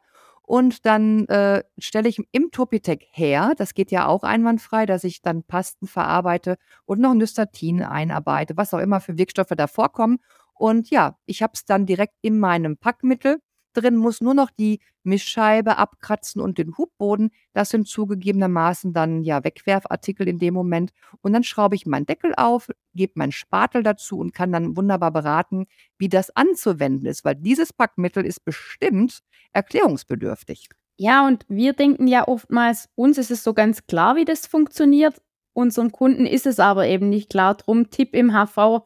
Und 0.51 0.85
dann 0.85 1.27
äh, 1.29 1.63
stelle 1.79 2.09
ich 2.09 2.21
im 2.33 2.51
Topitec 2.51 3.07
her, 3.13 3.53
das 3.57 3.73
geht 3.73 3.93
ja 3.93 4.09
auch 4.09 4.25
einwandfrei, 4.25 4.85
dass 4.85 5.05
ich 5.05 5.23
dann 5.23 5.45
Pasten 5.45 5.87
verarbeite 5.87 6.57
und 6.87 6.99
noch 6.99 7.15
Nystatin 7.15 7.85
einarbeite, 7.85 8.57
was 8.57 8.75
auch 8.75 8.81
immer 8.81 8.99
für 8.99 9.17
Wirkstoffe 9.17 9.53
da 9.57 9.69
vorkommen. 9.69 10.19
Und 10.53 10.91
ja, 10.91 11.17
ich 11.25 11.45
habe 11.45 11.53
es 11.55 11.67
dann 11.67 11.87
direkt 11.87 12.17
in 12.21 12.41
meinem 12.41 12.77
Packmittel 12.77 13.41
drin, 13.73 13.97
muss 13.97 14.21
nur 14.21 14.35
noch 14.35 14.51
die 14.51 14.81
Mischscheibe 15.03 15.79
abkratzen 15.79 16.41
und 16.41 16.59
den 16.59 16.77
Hubboden. 16.77 17.31
Das 17.53 17.71
sind 17.71 17.89
zugegebenermaßen 17.89 18.93
dann 18.93 19.23
ja 19.23 19.45
Wegwerfartikel 19.45 20.29
in 20.29 20.39
dem 20.39 20.55
Moment. 20.55 20.91
Und 21.21 21.33
dann 21.33 21.45
schraube 21.45 21.75
ich 21.77 21.87
meinen 21.87 22.07
Deckel 22.07 22.35
auf, 22.37 22.69
gebe 22.95 23.13
meinen 23.17 23.33
Spatel 23.33 23.83
dazu 23.83 24.19
und 24.19 24.35
kann 24.35 24.53
dann 24.53 24.77
wunderbar 24.77 25.11
beraten, 25.11 25.67
wie 25.99 26.09
das 26.09 26.35
anzuwenden 26.37 27.07
ist, 27.07 27.25
weil 27.25 27.37
dieses 27.37 27.73
Packmittel 27.73 28.25
ist 28.25 28.45
bestimmt 28.45 29.21
erklärungsbedürftig. 29.53 30.69
Ja, 30.97 31.27
und 31.27 31.47
wir 31.49 31.73
denken 31.73 32.07
ja 32.07 32.29
oftmals, 32.29 32.91
uns 32.95 33.17
ist 33.17 33.31
es 33.31 33.43
so 33.43 33.55
ganz 33.55 33.87
klar, 33.87 34.17
wie 34.17 34.27
das 34.27 34.47
funktioniert. 34.47 35.23
Unserem 35.55 35.93
Kunden 35.93 36.27
ist 36.27 36.47
es 36.47 36.61
aber 36.61 36.87
eben 36.87 37.09
nicht 37.09 37.31
klar. 37.31 37.55
Drum 37.55 37.91
Tipp 37.91 38.15
im 38.15 38.33
HV, 38.33 38.83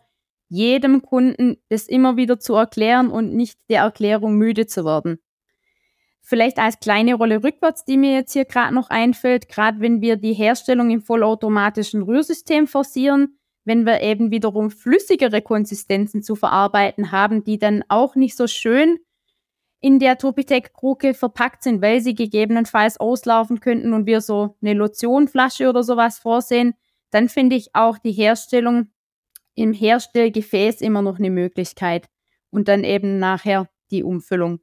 jedem 0.54 1.02
Kunden 1.02 1.56
das 1.68 1.88
immer 1.88 2.16
wieder 2.16 2.38
zu 2.38 2.54
erklären 2.54 3.08
und 3.08 3.34
nicht 3.34 3.58
der 3.68 3.82
Erklärung 3.82 4.36
müde 4.36 4.66
zu 4.66 4.84
werden. 4.84 5.18
Vielleicht 6.20 6.58
als 6.58 6.80
kleine 6.80 7.14
Rolle 7.14 7.42
rückwärts, 7.42 7.84
die 7.84 7.98
mir 7.98 8.12
jetzt 8.12 8.32
hier 8.32 8.44
gerade 8.44 8.74
noch 8.74 8.88
einfällt, 8.88 9.48
gerade 9.48 9.80
wenn 9.80 10.00
wir 10.00 10.16
die 10.16 10.32
Herstellung 10.32 10.90
im 10.90 11.02
vollautomatischen 11.02 12.02
Rührsystem 12.02 12.66
forcieren, 12.66 13.38
wenn 13.64 13.84
wir 13.84 14.00
eben 14.00 14.30
wiederum 14.30 14.70
flüssigere 14.70 15.42
Konsistenzen 15.42 16.22
zu 16.22 16.36
verarbeiten 16.36 17.12
haben, 17.12 17.44
die 17.44 17.58
dann 17.58 17.82
auch 17.88 18.14
nicht 18.14 18.36
so 18.36 18.46
schön 18.46 18.98
in 19.80 19.98
der 19.98 20.16
Topitec-Kruke 20.16 21.12
verpackt 21.12 21.62
sind, 21.62 21.82
weil 21.82 22.00
sie 22.00 22.14
gegebenenfalls 22.14 22.98
auslaufen 22.98 23.60
könnten 23.60 23.92
und 23.92 24.06
wir 24.06 24.22
so 24.22 24.56
eine 24.62 24.72
Lotionflasche 24.72 25.68
oder 25.68 25.82
sowas 25.82 26.18
vorsehen, 26.18 26.74
dann 27.10 27.28
finde 27.28 27.56
ich 27.56 27.74
auch 27.74 27.98
die 27.98 28.12
Herstellung 28.12 28.88
im 29.54 29.72
Herstellgefäß 29.72 30.80
immer 30.80 31.02
noch 31.02 31.18
eine 31.18 31.30
Möglichkeit 31.30 32.08
und 32.50 32.68
dann 32.68 32.84
eben 32.84 33.18
nachher 33.18 33.68
die 33.90 34.02
Umfüllung. 34.02 34.60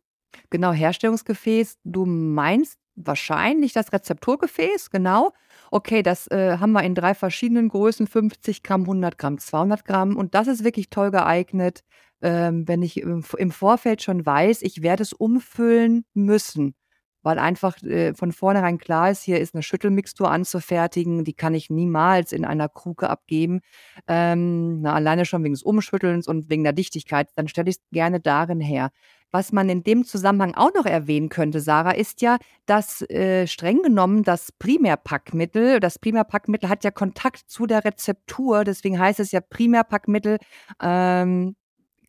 Genau, 0.49 0.71
Herstellungsgefäß. 0.71 1.77
Du 1.83 2.05
meinst 2.05 2.77
wahrscheinlich 2.95 3.73
das 3.73 3.91
Rezepturgefäß, 3.93 4.89
genau. 4.89 5.33
Okay, 5.71 6.03
das 6.03 6.27
äh, 6.27 6.57
haben 6.57 6.73
wir 6.73 6.83
in 6.83 6.95
drei 6.95 7.13
verschiedenen 7.13 7.69
Größen, 7.69 8.07
50 8.07 8.63
Gramm, 8.63 8.81
100 8.81 9.17
Gramm, 9.17 9.37
200 9.37 9.85
Gramm. 9.85 10.17
Und 10.17 10.35
das 10.35 10.47
ist 10.47 10.63
wirklich 10.63 10.89
toll 10.89 11.11
geeignet, 11.11 11.83
ähm, 12.21 12.67
wenn 12.67 12.81
ich 12.81 12.97
im, 12.97 13.23
im 13.37 13.51
Vorfeld 13.51 14.01
schon 14.01 14.25
weiß, 14.25 14.61
ich 14.61 14.81
werde 14.81 15.03
es 15.03 15.13
umfüllen 15.13 16.05
müssen 16.13 16.75
weil 17.23 17.39
einfach 17.39 17.81
äh, 17.83 18.13
von 18.13 18.31
vornherein 18.31 18.77
klar 18.77 19.11
ist, 19.11 19.23
hier 19.23 19.39
ist 19.39 19.53
eine 19.53 19.63
Schüttelmixtur 19.63 20.29
anzufertigen, 20.31 21.23
die 21.23 21.33
kann 21.33 21.53
ich 21.53 21.69
niemals 21.69 22.31
in 22.31 22.45
einer 22.45 22.69
Kruke 22.69 23.09
abgeben. 23.09 23.61
Ähm, 24.07 24.81
na, 24.81 24.93
alleine 24.93 25.25
schon 25.25 25.43
wegen 25.43 25.53
des 25.53 25.63
Umschüttelns 25.63 26.27
und 26.27 26.49
wegen 26.49 26.63
der 26.63 26.73
Dichtigkeit, 26.73 27.29
dann 27.35 27.47
stelle 27.47 27.69
ich 27.69 27.77
es 27.77 27.81
gerne 27.91 28.19
darin 28.19 28.59
her. 28.59 28.91
Was 29.33 29.53
man 29.53 29.69
in 29.69 29.83
dem 29.83 30.03
Zusammenhang 30.03 30.55
auch 30.55 30.73
noch 30.73 30.85
erwähnen 30.85 31.29
könnte, 31.29 31.61
Sarah, 31.61 31.91
ist 31.91 32.21
ja, 32.21 32.37
dass 32.65 33.01
äh, 33.09 33.47
streng 33.47 33.81
genommen 33.81 34.23
das 34.23 34.51
Primärpackmittel, 34.51 35.79
das 35.79 35.99
Primärpackmittel 35.99 36.67
hat 36.67 36.83
ja 36.83 36.91
Kontakt 36.91 37.49
zu 37.49 37.65
der 37.65 37.85
Rezeptur, 37.85 38.65
deswegen 38.65 38.99
heißt 38.99 39.21
es 39.21 39.31
ja 39.31 39.39
Primärpackmittel 39.39 40.37
ähm, 40.81 41.55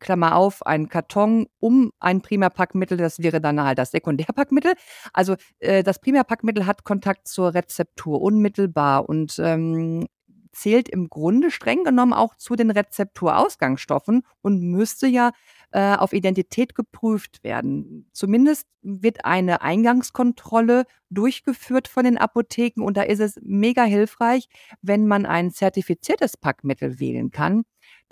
Klammer 0.03 0.37
auf, 0.37 0.67
ein 0.67 0.89
Karton 0.89 1.47
um 1.61 1.93
ein 2.01 2.21
Primärpackmittel, 2.21 2.99
das 2.99 3.21
wäre 3.21 3.41
dann 3.41 3.63
halt 3.63 3.79
das 3.79 3.93
Sekundärpackmittel. 3.93 4.75
Also 5.13 5.37
äh, 5.61 5.83
das 5.83 6.01
Primärpackmittel 6.01 6.67
hat 6.67 6.85
Kontakt 6.85 7.29
zur 7.29 7.55
Rezeptur 7.55 8.21
unmittelbar 8.21 9.09
und 9.09 9.39
ähm, 9.39 10.07
zählt 10.53 10.89
im 10.89 11.09
Grunde 11.09 11.51
streng 11.51 11.85
genommen 11.85 12.13
auch 12.13 12.35
zu 12.37 12.57
den 12.57 12.71
Rezepturausgangsstoffen 12.71 14.23
und 14.43 14.61
müsste 14.61 15.07
ja 15.07 15.31
äh, 15.73 15.97
auf 15.97 16.13
Identität 16.13 16.75
geprüft 16.75 17.43
werden. 17.43 18.11
Zumindest 18.13 18.67
wird 18.83 19.25
eine 19.25 19.63
Eingangskontrolle 19.63 20.85
durchgeführt 21.11 21.89
von 21.89 22.05
den 22.05 22.19
Apotheken 22.19 22.83
und 22.83 22.97
da 22.97 23.03
ist 23.03 23.21
es 23.21 23.39
mega 23.43 23.85
hilfreich, 23.85 24.49
wenn 24.83 25.07
man 25.07 25.25
ein 25.25 25.51
zertifiziertes 25.51 26.37
Packmittel 26.37 27.01
wählen 27.01 27.31
kann. 27.31 27.63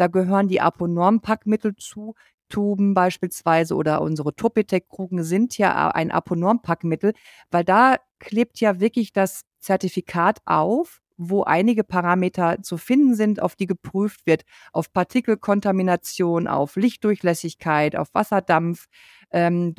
Da 0.00 0.06
gehören 0.06 0.48
die 0.48 0.62
Aponorm-Packmittel 0.62 1.76
zu. 1.76 2.14
Tuben 2.48 2.94
beispielsweise 2.94 3.74
oder 3.74 4.00
unsere 4.00 4.34
Topitec-Krugen 4.34 5.22
sind 5.22 5.58
ja 5.58 5.88
ein 5.90 6.10
Aponorm-Packmittel, 6.10 7.12
weil 7.50 7.64
da 7.64 7.96
klebt 8.18 8.60
ja 8.60 8.80
wirklich 8.80 9.12
das 9.12 9.42
Zertifikat 9.58 10.38
auf, 10.46 11.02
wo 11.18 11.42
einige 11.42 11.84
Parameter 11.84 12.62
zu 12.62 12.78
finden 12.78 13.14
sind, 13.14 13.42
auf 13.42 13.56
die 13.56 13.66
geprüft 13.66 14.24
wird, 14.24 14.44
auf 14.72 14.90
Partikelkontamination, 14.90 16.48
auf 16.48 16.76
Lichtdurchlässigkeit, 16.76 17.94
auf 17.94 18.08
Wasserdampf, 18.14 18.86
ähm. 19.32 19.74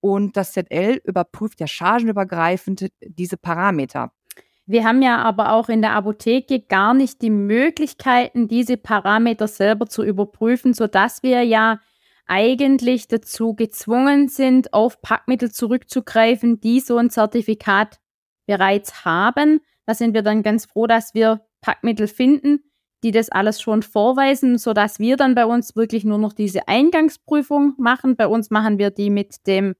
Und 0.00 0.36
das 0.38 0.52
ZL 0.52 1.00
überprüft 1.04 1.60
ja 1.60 1.66
chargenübergreifend 1.66 2.88
diese 3.02 3.36
Parameter. 3.36 4.12
Wir 4.66 4.84
haben 4.84 5.02
ja 5.02 5.18
aber 5.18 5.52
auch 5.52 5.68
in 5.68 5.82
der 5.82 5.92
Apotheke 5.92 6.60
gar 6.60 6.94
nicht 6.94 7.20
die 7.20 7.30
Möglichkeiten, 7.30 8.48
diese 8.48 8.78
Parameter 8.78 9.46
selber 9.46 9.86
zu 9.86 10.02
überprüfen, 10.02 10.72
sodass 10.72 11.22
wir 11.22 11.42
ja 11.42 11.80
eigentlich 12.26 13.08
dazu 13.08 13.54
gezwungen 13.54 14.28
sind, 14.28 14.72
auf 14.72 15.02
Packmittel 15.02 15.52
zurückzugreifen, 15.52 16.60
die 16.60 16.80
so 16.80 16.96
ein 16.96 17.10
Zertifikat 17.10 18.00
bereits 18.46 19.04
haben. 19.04 19.60
Da 19.84 19.94
sind 19.94 20.14
wir 20.14 20.22
dann 20.22 20.42
ganz 20.42 20.64
froh, 20.64 20.86
dass 20.86 21.12
wir 21.12 21.44
Packmittel 21.60 22.08
finden, 22.08 22.64
die 23.02 23.10
das 23.10 23.28
alles 23.28 23.60
schon 23.60 23.82
vorweisen, 23.82 24.56
sodass 24.56 24.98
wir 24.98 25.18
dann 25.18 25.34
bei 25.34 25.44
uns 25.44 25.76
wirklich 25.76 26.04
nur 26.04 26.16
noch 26.16 26.32
diese 26.32 26.68
Eingangsprüfung 26.68 27.74
machen. 27.76 28.16
Bei 28.16 28.26
uns 28.26 28.50
machen 28.50 28.78
wir 28.78 28.90
die 28.90 29.10
mit 29.10 29.46
dem 29.46 29.74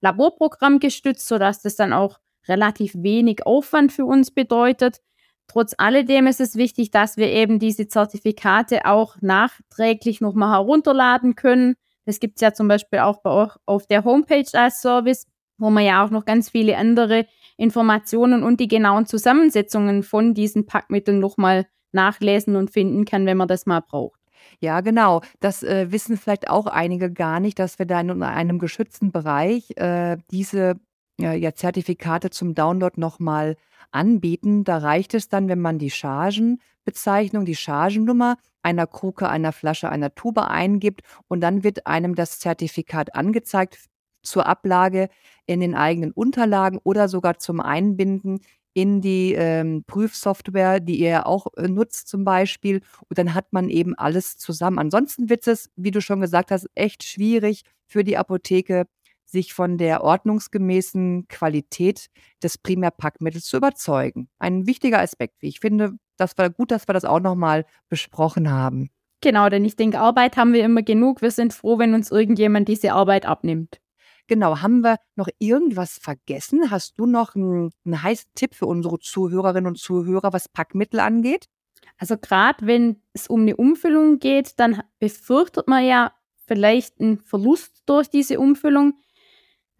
Laborprogramm 0.00 0.78
gestützt, 0.78 1.28
sodass 1.28 1.60
das 1.60 1.76
dann 1.76 1.92
auch 1.92 2.18
relativ 2.48 2.94
wenig 2.96 3.46
Aufwand 3.46 3.92
für 3.92 4.04
uns 4.04 4.30
bedeutet. 4.30 5.00
Trotz 5.48 5.74
alledem 5.76 6.26
ist 6.26 6.40
es 6.40 6.56
wichtig, 6.56 6.90
dass 6.90 7.16
wir 7.16 7.28
eben 7.28 7.58
diese 7.58 7.86
Zertifikate 7.88 8.86
auch 8.86 9.16
nachträglich 9.20 10.20
nochmal 10.20 10.52
herunterladen 10.52 11.34
können. 11.34 11.74
Das 12.06 12.20
gibt 12.20 12.36
es 12.36 12.40
ja 12.40 12.52
zum 12.52 12.68
Beispiel 12.68 13.00
auch 13.00 13.22
bei 13.22 13.30
euch 13.30 13.56
auf 13.66 13.86
der 13.86 14.04
Homepage 14.04 14.46
als 14.54 14.80
Service, 14.80 15.26
wo 15.58 15.70
man 15.70 15.84
ja 15.84 16.04
auch 16.04 16.10
noch 16.10 16.24
ganz 16.24 16.50
viele 16.50 16.76
andere 16.76 17.26
Informationen 17.56 18.42
und 18.42 18.60
die 18.60 18.68
genauen 18.68 19.06
Zusammensetzungen 19.06 20.02
von 20.02 20.34
diesen 20.34 20.66
Packmitteln 20.66 21.20
nochmal 21.20 21.66
nachlesen 21.92 22.56
und 22.56 22.70
finden 22.70 23.04
kann, 23.04 23.26
wenn 23.26 23.36
man 23.36 23.48
das 23.48 23.66
mal 23.66 23.80
braucht. 23.80 24.20
Ja, 24.60 24.80
genau. 24.80 25.22
Das 25.40 25.62
äh, 25.62 25.92
wissen 25.92 26.16
vielleicht 26.16 26.48
auch 26.48 26.66
einige 26.66 27.12
gar 27.12 27.40
nicht, 27.40 27.58
dass 27.58 27.78
wir 27.78 27.86
da 27.86 28.00
in 28.00 28.22
einem 28.22 28.58
geschützten 28.58 29.12
Bereich 29.12 29.76
äh, 29.76 30.16
diese 30.30 30.76
ja, 31.18 31.54
Zertifikate 31.54 32.30
zum 32.30 32.54
Download 32.54 33.00
nochmal 33.00 33.56
anbieten. 33.90 34.64
Da 34.64 34.78
reicht 34.78 35.14
es 35.14 35.28
dann, 35.28 35.48
wenn 35.48 35.60
man 35.60 35.78
die 35.78 35.90
Chargenbezeichnung, 35.90 37.44
die 37.44 37.56
Chargennummer 37.56 38.36
einer 38.62 38.86
Kruke, 38.86 39.28
einer 39.28 39.52
Flasche, 39.52 39.88
einer 39.88 40.14
Tube 40.14 40.38
eingibt 40.38 41.02
und 41.28 41.40
dann 41.40 41.64
wird 41.64 41.86
einem 41.86 42.14
das 42.14 42.38
Zertifikat 42.38 43.14
angezeigt 43.14 43.78
zur 44.22 44.46
Ablage 44.46 45.08
in 45.46 45.60
den 45.60 45.74
eigenen 45.74 46.12
Unterlagen 46.12 46.78
oder 46.84 47.08
sogar 47.08 47.38
zum 47.38 47.60
Einbinden 47.60 48.40
in 48.74 49.00
die 49.00 49.34
ähm, 49.34 49.84
Prüfsoftware, 49.86 50.80
die 50.80 50.98
ihr 50.98 51.26
auch 51.26 51.48
äh, 51.56 51.68
nutzt 51.68 52.08
zum 52.08 52.24
Beispiel. 52.24 52.80
Und 53.08 53.18
dann 53.18 53.34
hat 53.34 53.52
man 53.52 53.68
eben 53.68 53.94
alles 53.94 54.38
zusammen. 54.38 54.78
Ansonsten 54.78 55.28
wird 55.28 55.46
es, 55.46 55.70
wie 55.76 55.90
du 55.90 56.00
schon 56.00 56.20
gesagt 56.20 56.50
hast, 56.50 56.68
echt 56.74 57.04
schwierig 57.04 57.62
für 57.86 58.02
die 58.04 58.16
Apotheke, 58.16 58.86
sich 59.32 59.52
von 59.52 59.78
der 59.78 60.04
ordnungsgemäßen 60.04 61.26
Qualität 61.28 62.06
des 62.42 62.58
Primärpackmittels 62.58 63.46
zu 63.46 63.56
überzeugen. 63.56 64.28
Ein 64.38 64.66
wichtiger 64.66 65.00
Aspekt, 65.00 65.42
wie 65.42 65.48
ich 65.48 65.60
finde. 65.60 65.94
Das 66.16 66.38
war 66.38 66.50
gut, 66.50 66.70
dass 66.70 66.88
wir 66.88 66.92
das 66.92 67.04
auch 67.04 67.20
nochmal 67.20 67.64
besprochen 67.88 68.50
haben. 68.50 68.90
Genau, 69.20 69.48
denn 69.48 69.64
ich 69.64 69.76
denke, 69.76 70.00
Arbeit 70.00 70.36
haben 70.36 70.52
wir 70.52 70.64
immer 70.64 70.82
genug. 70.82 71.22
Wir 71.22 71.30
sind 71.30 71.52
froh, 71.52 71.78
wenn 71.78 71.94
uns 71.94 72.10
irgendjemand 72.10 72.68
diese 72.68 72.92
Arbeit 72.92 73.26
abnimmt. 73.26 73.80
Genau, 74.28 74.60
haben 74.60 74.82
wir 74.82 74.96
noch 75.16 75.28
irgendwas 75.38 75.98
vergessen? 75.98 76.70
Hast 76.70 76.98
du 76.98 77.06
noch 77.06 77.34
einen, 77.34 77.70
einen 77.84 78.02
heißen 78.02 78.30
Tipp 78.34 78.54
für 78.54 78.66
unsere 78.66 78.98
Zuhörerinnen 78.98 79.66
und 79.66 79.78
Zuhörer, 79.78 80.32
was 80.32 80.48
Packmittel 80.48 81.00
angeht? 81.00 81.46
Also 81.98 82.16
gerade 82.16 82.66
wenn 82.66 83.02
es 83.12 83.28
um 83.28 83.42
eine 83.42 83.56
Umfüllung 83.56 84.18
geht, 84.18 84.58
dann 84.58 84.82
befürchtet 84.98 85.68
man 85.68 85.84
ja 85.84 86.12
vielleicht 86.46 87.00
einen 87.00 87.18
Verlust 87.18 87.82
durch 87.86 88.10
diese 88.10 88.38
Umfüllung. 88.38 88.94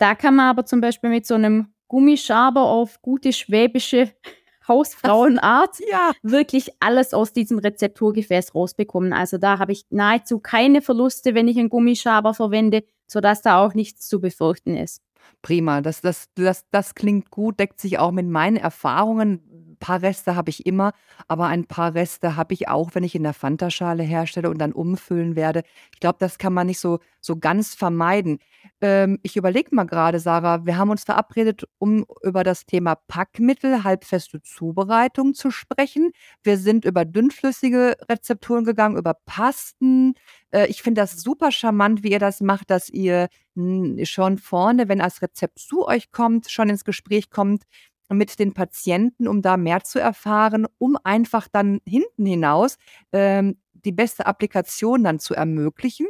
Da 0.03 0.17
kann 0.17 0.35
man 0.35 0.47
aber 0.47 0.67
zum 0.67 0.81
Beispiel 0.81 1.11
mit 1.11 1.29
so 1.29 1.35
einem 1.35 1.69
Gummischaber 1.87 2.63
auf 2.63 3.01
gute 3.03 3.33
schwäbische 3.33 4.11
Hausfrauenart 4.67 5.79
ja. 5.93 6.11
wirklich 6.25 6.73
alles 6.81 7.15
aus 7.15 7.33
diesem 7.33 7.61
Rezepturgefäß 7.61 8.53
rausbekommen. 8.53 9.13
Also 9.13 9.39
da 9.39 9.61
habe 9.61 9.71
ich 9.71 9.85
nahezu 9.91 10.41
keine 10.41 10.83
Verluste, 10.83 11.37
wenn 11.37 11.47
ich 11.47 11.57
einen 11.57 11.69
Gummischaber 11.69 12.35
verwende, 12.35 12.83
sodass 13.07 13.43
da 13.43 13.65
auch 13.65 13.75
nichts 13.75 14.09
zu 14.09 14.21
befürchten 14.21 14.77
ist. 14.77 15.03
Prima, 15.41 15.81
das, 15.83 16.01
das, 16.01 16.31
das, 16.35 16.69
das 16.73 16.97
klingt 16.97 17.31
gut, 17.31 17.61
deckt 17.61 17.81
sich 17.81 18.01
auch 18.01 18.11
mit 18.11 18.27
meinen 18.27 18.57
Erfahrungen 18.57 19.53
paar 19.83 20.01
Reste 20.01 20.37
habe 20.37 20.49
ich 20.49 20.65
immer, 20.65 20.93
aber 21.27 21.47
ein 21.47 21.67
paar 21.67 21.95
Reste 21.95 22.37
habe 22.37 22.55
ich 22.55 22.69
auch, 22.69 22.91
wenn 22.95 23.03
ich 23.03 23.17
in 23.17 23.25
der 23.25 23.35
Fanta-Schale 23.35 24.05
herstelle 24.05 24.49
und 24.49 24.59
dann 24.59 24.73
umfüllen 24.73 25.35
werde. 25.35 25.65
Ich 25.93 25.99
glaube, 25.99 26.19
das 26.21 26.39
kann 26.39 26.55
man 26.55 26.69
nicht 26.69 26.79
so, 26.79 27.01
so 27.21 27.37
ganz 27.37 27.75
vermeiden. 27.75 28.39
Ähm, 28.83 29.21
ich 29.23 29.37
überlege 29.37 29.73
mal 29.75 29.85
gerade, 29.85 30.19
Sarah, 30.19 30.67
wir 30.67 30.77
haben 30.77 30.91
uns 30.91 31.05
verabredet, 31.05 31.69
um 31.79 32.05
über 32.23 32.43
das 32.43 32.67
Thema 32.67 32.97
Packmittel, 32.97 33.85
halbfeste 33.85 34.43
Zubereitung 34.43 35.35
zu 35.35 35.53
sprechen. 35.53 36.11
Wir 36.43 36.59
sind 36.59 36.85
über 36.85 37.05
dünnflüssige 37.05 37.97
Rezepturen 38.11 38.65
gegangen, 38.65 38.97
über 38.97 39.15
Pasten. 39.25 40.15
Äh, 40.51 40.67
ich 40.67 40.83
finde 40.83 41.01
das 41.01 41.13
super 41.23 41.53
charmant, 41.53 42.03
wie 42.03 42.11
ihr 42.11 42.19
das 42.19 42.41
macht, 42.41 42.71
dass 42.71 42.89
ihr 42.91 43.29
schon 44.05 44.39
vorne, 44.39 44.89
wenn 44.89 44.99
das 44.99 45.21
Rezept 45.23 45.59
zu 45.59 45.87
euch 45.87 46.11
kommt, 46.11 46.51
schon 46.51 46.71
ins 46.71 46.85
Gespräch 46.85 47.31
kommt 47.31 47.65
mit 48.11 48.39
den 48.39 48.53
Patienten, 48.55 49.29
um 49.29 49.43
da 49.43 49.57
mehr 49.57 49.85
zu 49.85 49.99
erfahren, 50.01 50.67
um 50.79 50.97
einfach 51.05 51.49
dann 51.49 51.81
hinten 51.87 52.27
hinaus 52.27 52.79
ähm, 53.13 53.59
die 53.75 53.93
beste 53.93 54.27
Applikation 54.27 55.05
dann 55.05 55.19
zu 55.19 55.35
ermöglichen. 55.35 56.07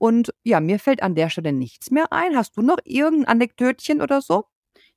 Und 0.00 0.32
ja, 0.44 0.60
mir 0.60 0.78
fällt 0.78 1.02
an 1.02 1.14
der 1.14 1.28
Stelle 1.28 1.52
nichts 1.52 1.90
mehr 1.90 2.10
ein. 2.10 2.34
Hast 2.34 2.56
du 2.56 2.62
noch 2.62 2.78
irgendein 2.84 3.28
Anekdötchen 3.28 4.00
oder 4.00 4.22
so? 4.22 4.46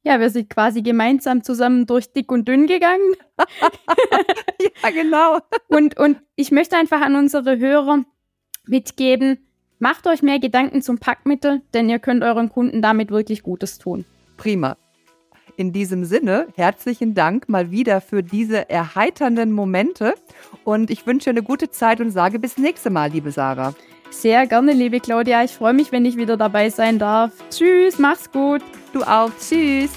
Ja, 0.02 0.22
wir 0.22 0.30
sind 0.30 0.50
quasi 0.50 0.82
gemeinsam 0.82 1.44
zusammen 1.44 1.86
durch 1.86 2.14
dick 2.14 2.32
und 2.32 2.48
dünn 2.48 2.68
gegangen. 2.68 3.14
ja, 4.82 4.90
genau. 4.92 5.40
Und, 5.68 6.00
und 6.00 6.22
ich 6.38 6.52
möchte 6.52 6.78
einfach 6.78 7.02
an 7.02 7.18
unsere 7.18 7.60
Hörer 7.60 8.06
mitgeben, 8.66 9.46
macht 9.78 10.08
euch 10.08 10.22
mehr 10.22 10.40
Gedanken 10.40 10.82
zum 10.82 11.00
Packmittel, 11.00 11.62
denn 11.74 11.90
ihr 11.90 12.00
könnt 12.00 12.24
euren 12.24 12.48
Kunden 12.48 12.82
damit 12.82 13.12
wirklich 13.12 13.44
Gutes 13.44 13.80
tun. 13.80 14.06
Prima. 14.38 14.78
In 15.58 15.74
diesem 15.74 16.06
Sinne, 16.06 16.48
herzlichen 16.56 17.14
Dank 17.14 17.50
mal 17.50 17.72
wieder 17.72 18.00
für 18.00 18.24
diese 18.24 18.70
erheiternden 18.70 19.52
Momente 19.52 20.16
und 20.64 20.90
ich 20.90 21.06
wünsche 21.06 21.30
eine 21.30 21.44
gute 21.44 21.72
Zeit 21.72 22.00
und 22.00 22.12
sage 22.12 22.40
bis 22.40 22.58
nächste 22.58 22.90
Mal, 22.90 23.12
liebe 23.12 23.32
Sarah. 23.32 23.76
Sehr 24.14 24.48
gerne, 24.48 24.74
liebe 24.74 25.00
Claudia. 25.00 25.44
Ich 25.44 25.52
freue 25.52 25.74
mich, 25.74 25.92
wenn 25.92 26.06
ich 26.06 26.16
wieder 26.16 26.38
dabei 26.38 26.70
sein 26.70 27.00
darf. 27.00 27.32
Tschüss, 27.50 27.98
mach's 27.98 28.32
gut. 28.32 28.62
Du 28.94 29.04
auch. 29.04 29.32
Tschüss. 29.40 29.90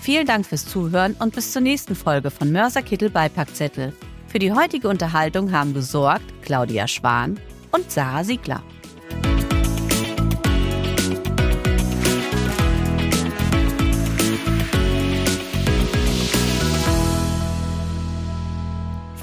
Vielen 0.00 0.26
Dank 0.26 0.44
fürs 0.44 0.66
Zuhören 0.66 1.14
und 1.20 1.34
bis 1.34 1.52
zur 1.52 1.62
nächsten 1.62 1.94
Folge 1.94 2.30
von 2.30 2.50
Mörser 2.50 2.82
Kittel 2.82 3.08
Beipackzettel. 3.08 3.92
Für 4.26 4.38
die 4.38 4.52
heutige 4.52 4.88
Unterhaltung 4.88 5.52
haben 5.52 5.72
gesorgt 5.72 6.24
Claudia 6.42 6.88
Schwan 6.88 7.38
und 7.72 7.90
Sarah 7.90 8.24
Siegler. 8.24 8.62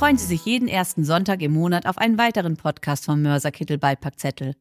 Freuen 0.05 0.19
Sie 0.19 0.27
sich 0.27 0.45
jeden 0.45 0.67
ersten 0.67 1.03
Sonntag 1.03 1.41
im 1.41 1.53
Monat 1.53 1.87
auf 1.87 1.97
einen 1.97 2.19
weiteren 2.19 2.57
Podcast 2.57 3.05
vom 3.05 3.23
Mörserkittel 3.23 3.79
Beipackzettel. 3.79 4.53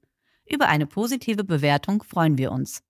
Über 0.51 0.69
eine 0.69 0.87
positive 0.87 1.45
Bewertung 1.45 2.03
freuen 2.03 2.39
wir 2.39 2.51
uns. 2.51 2.83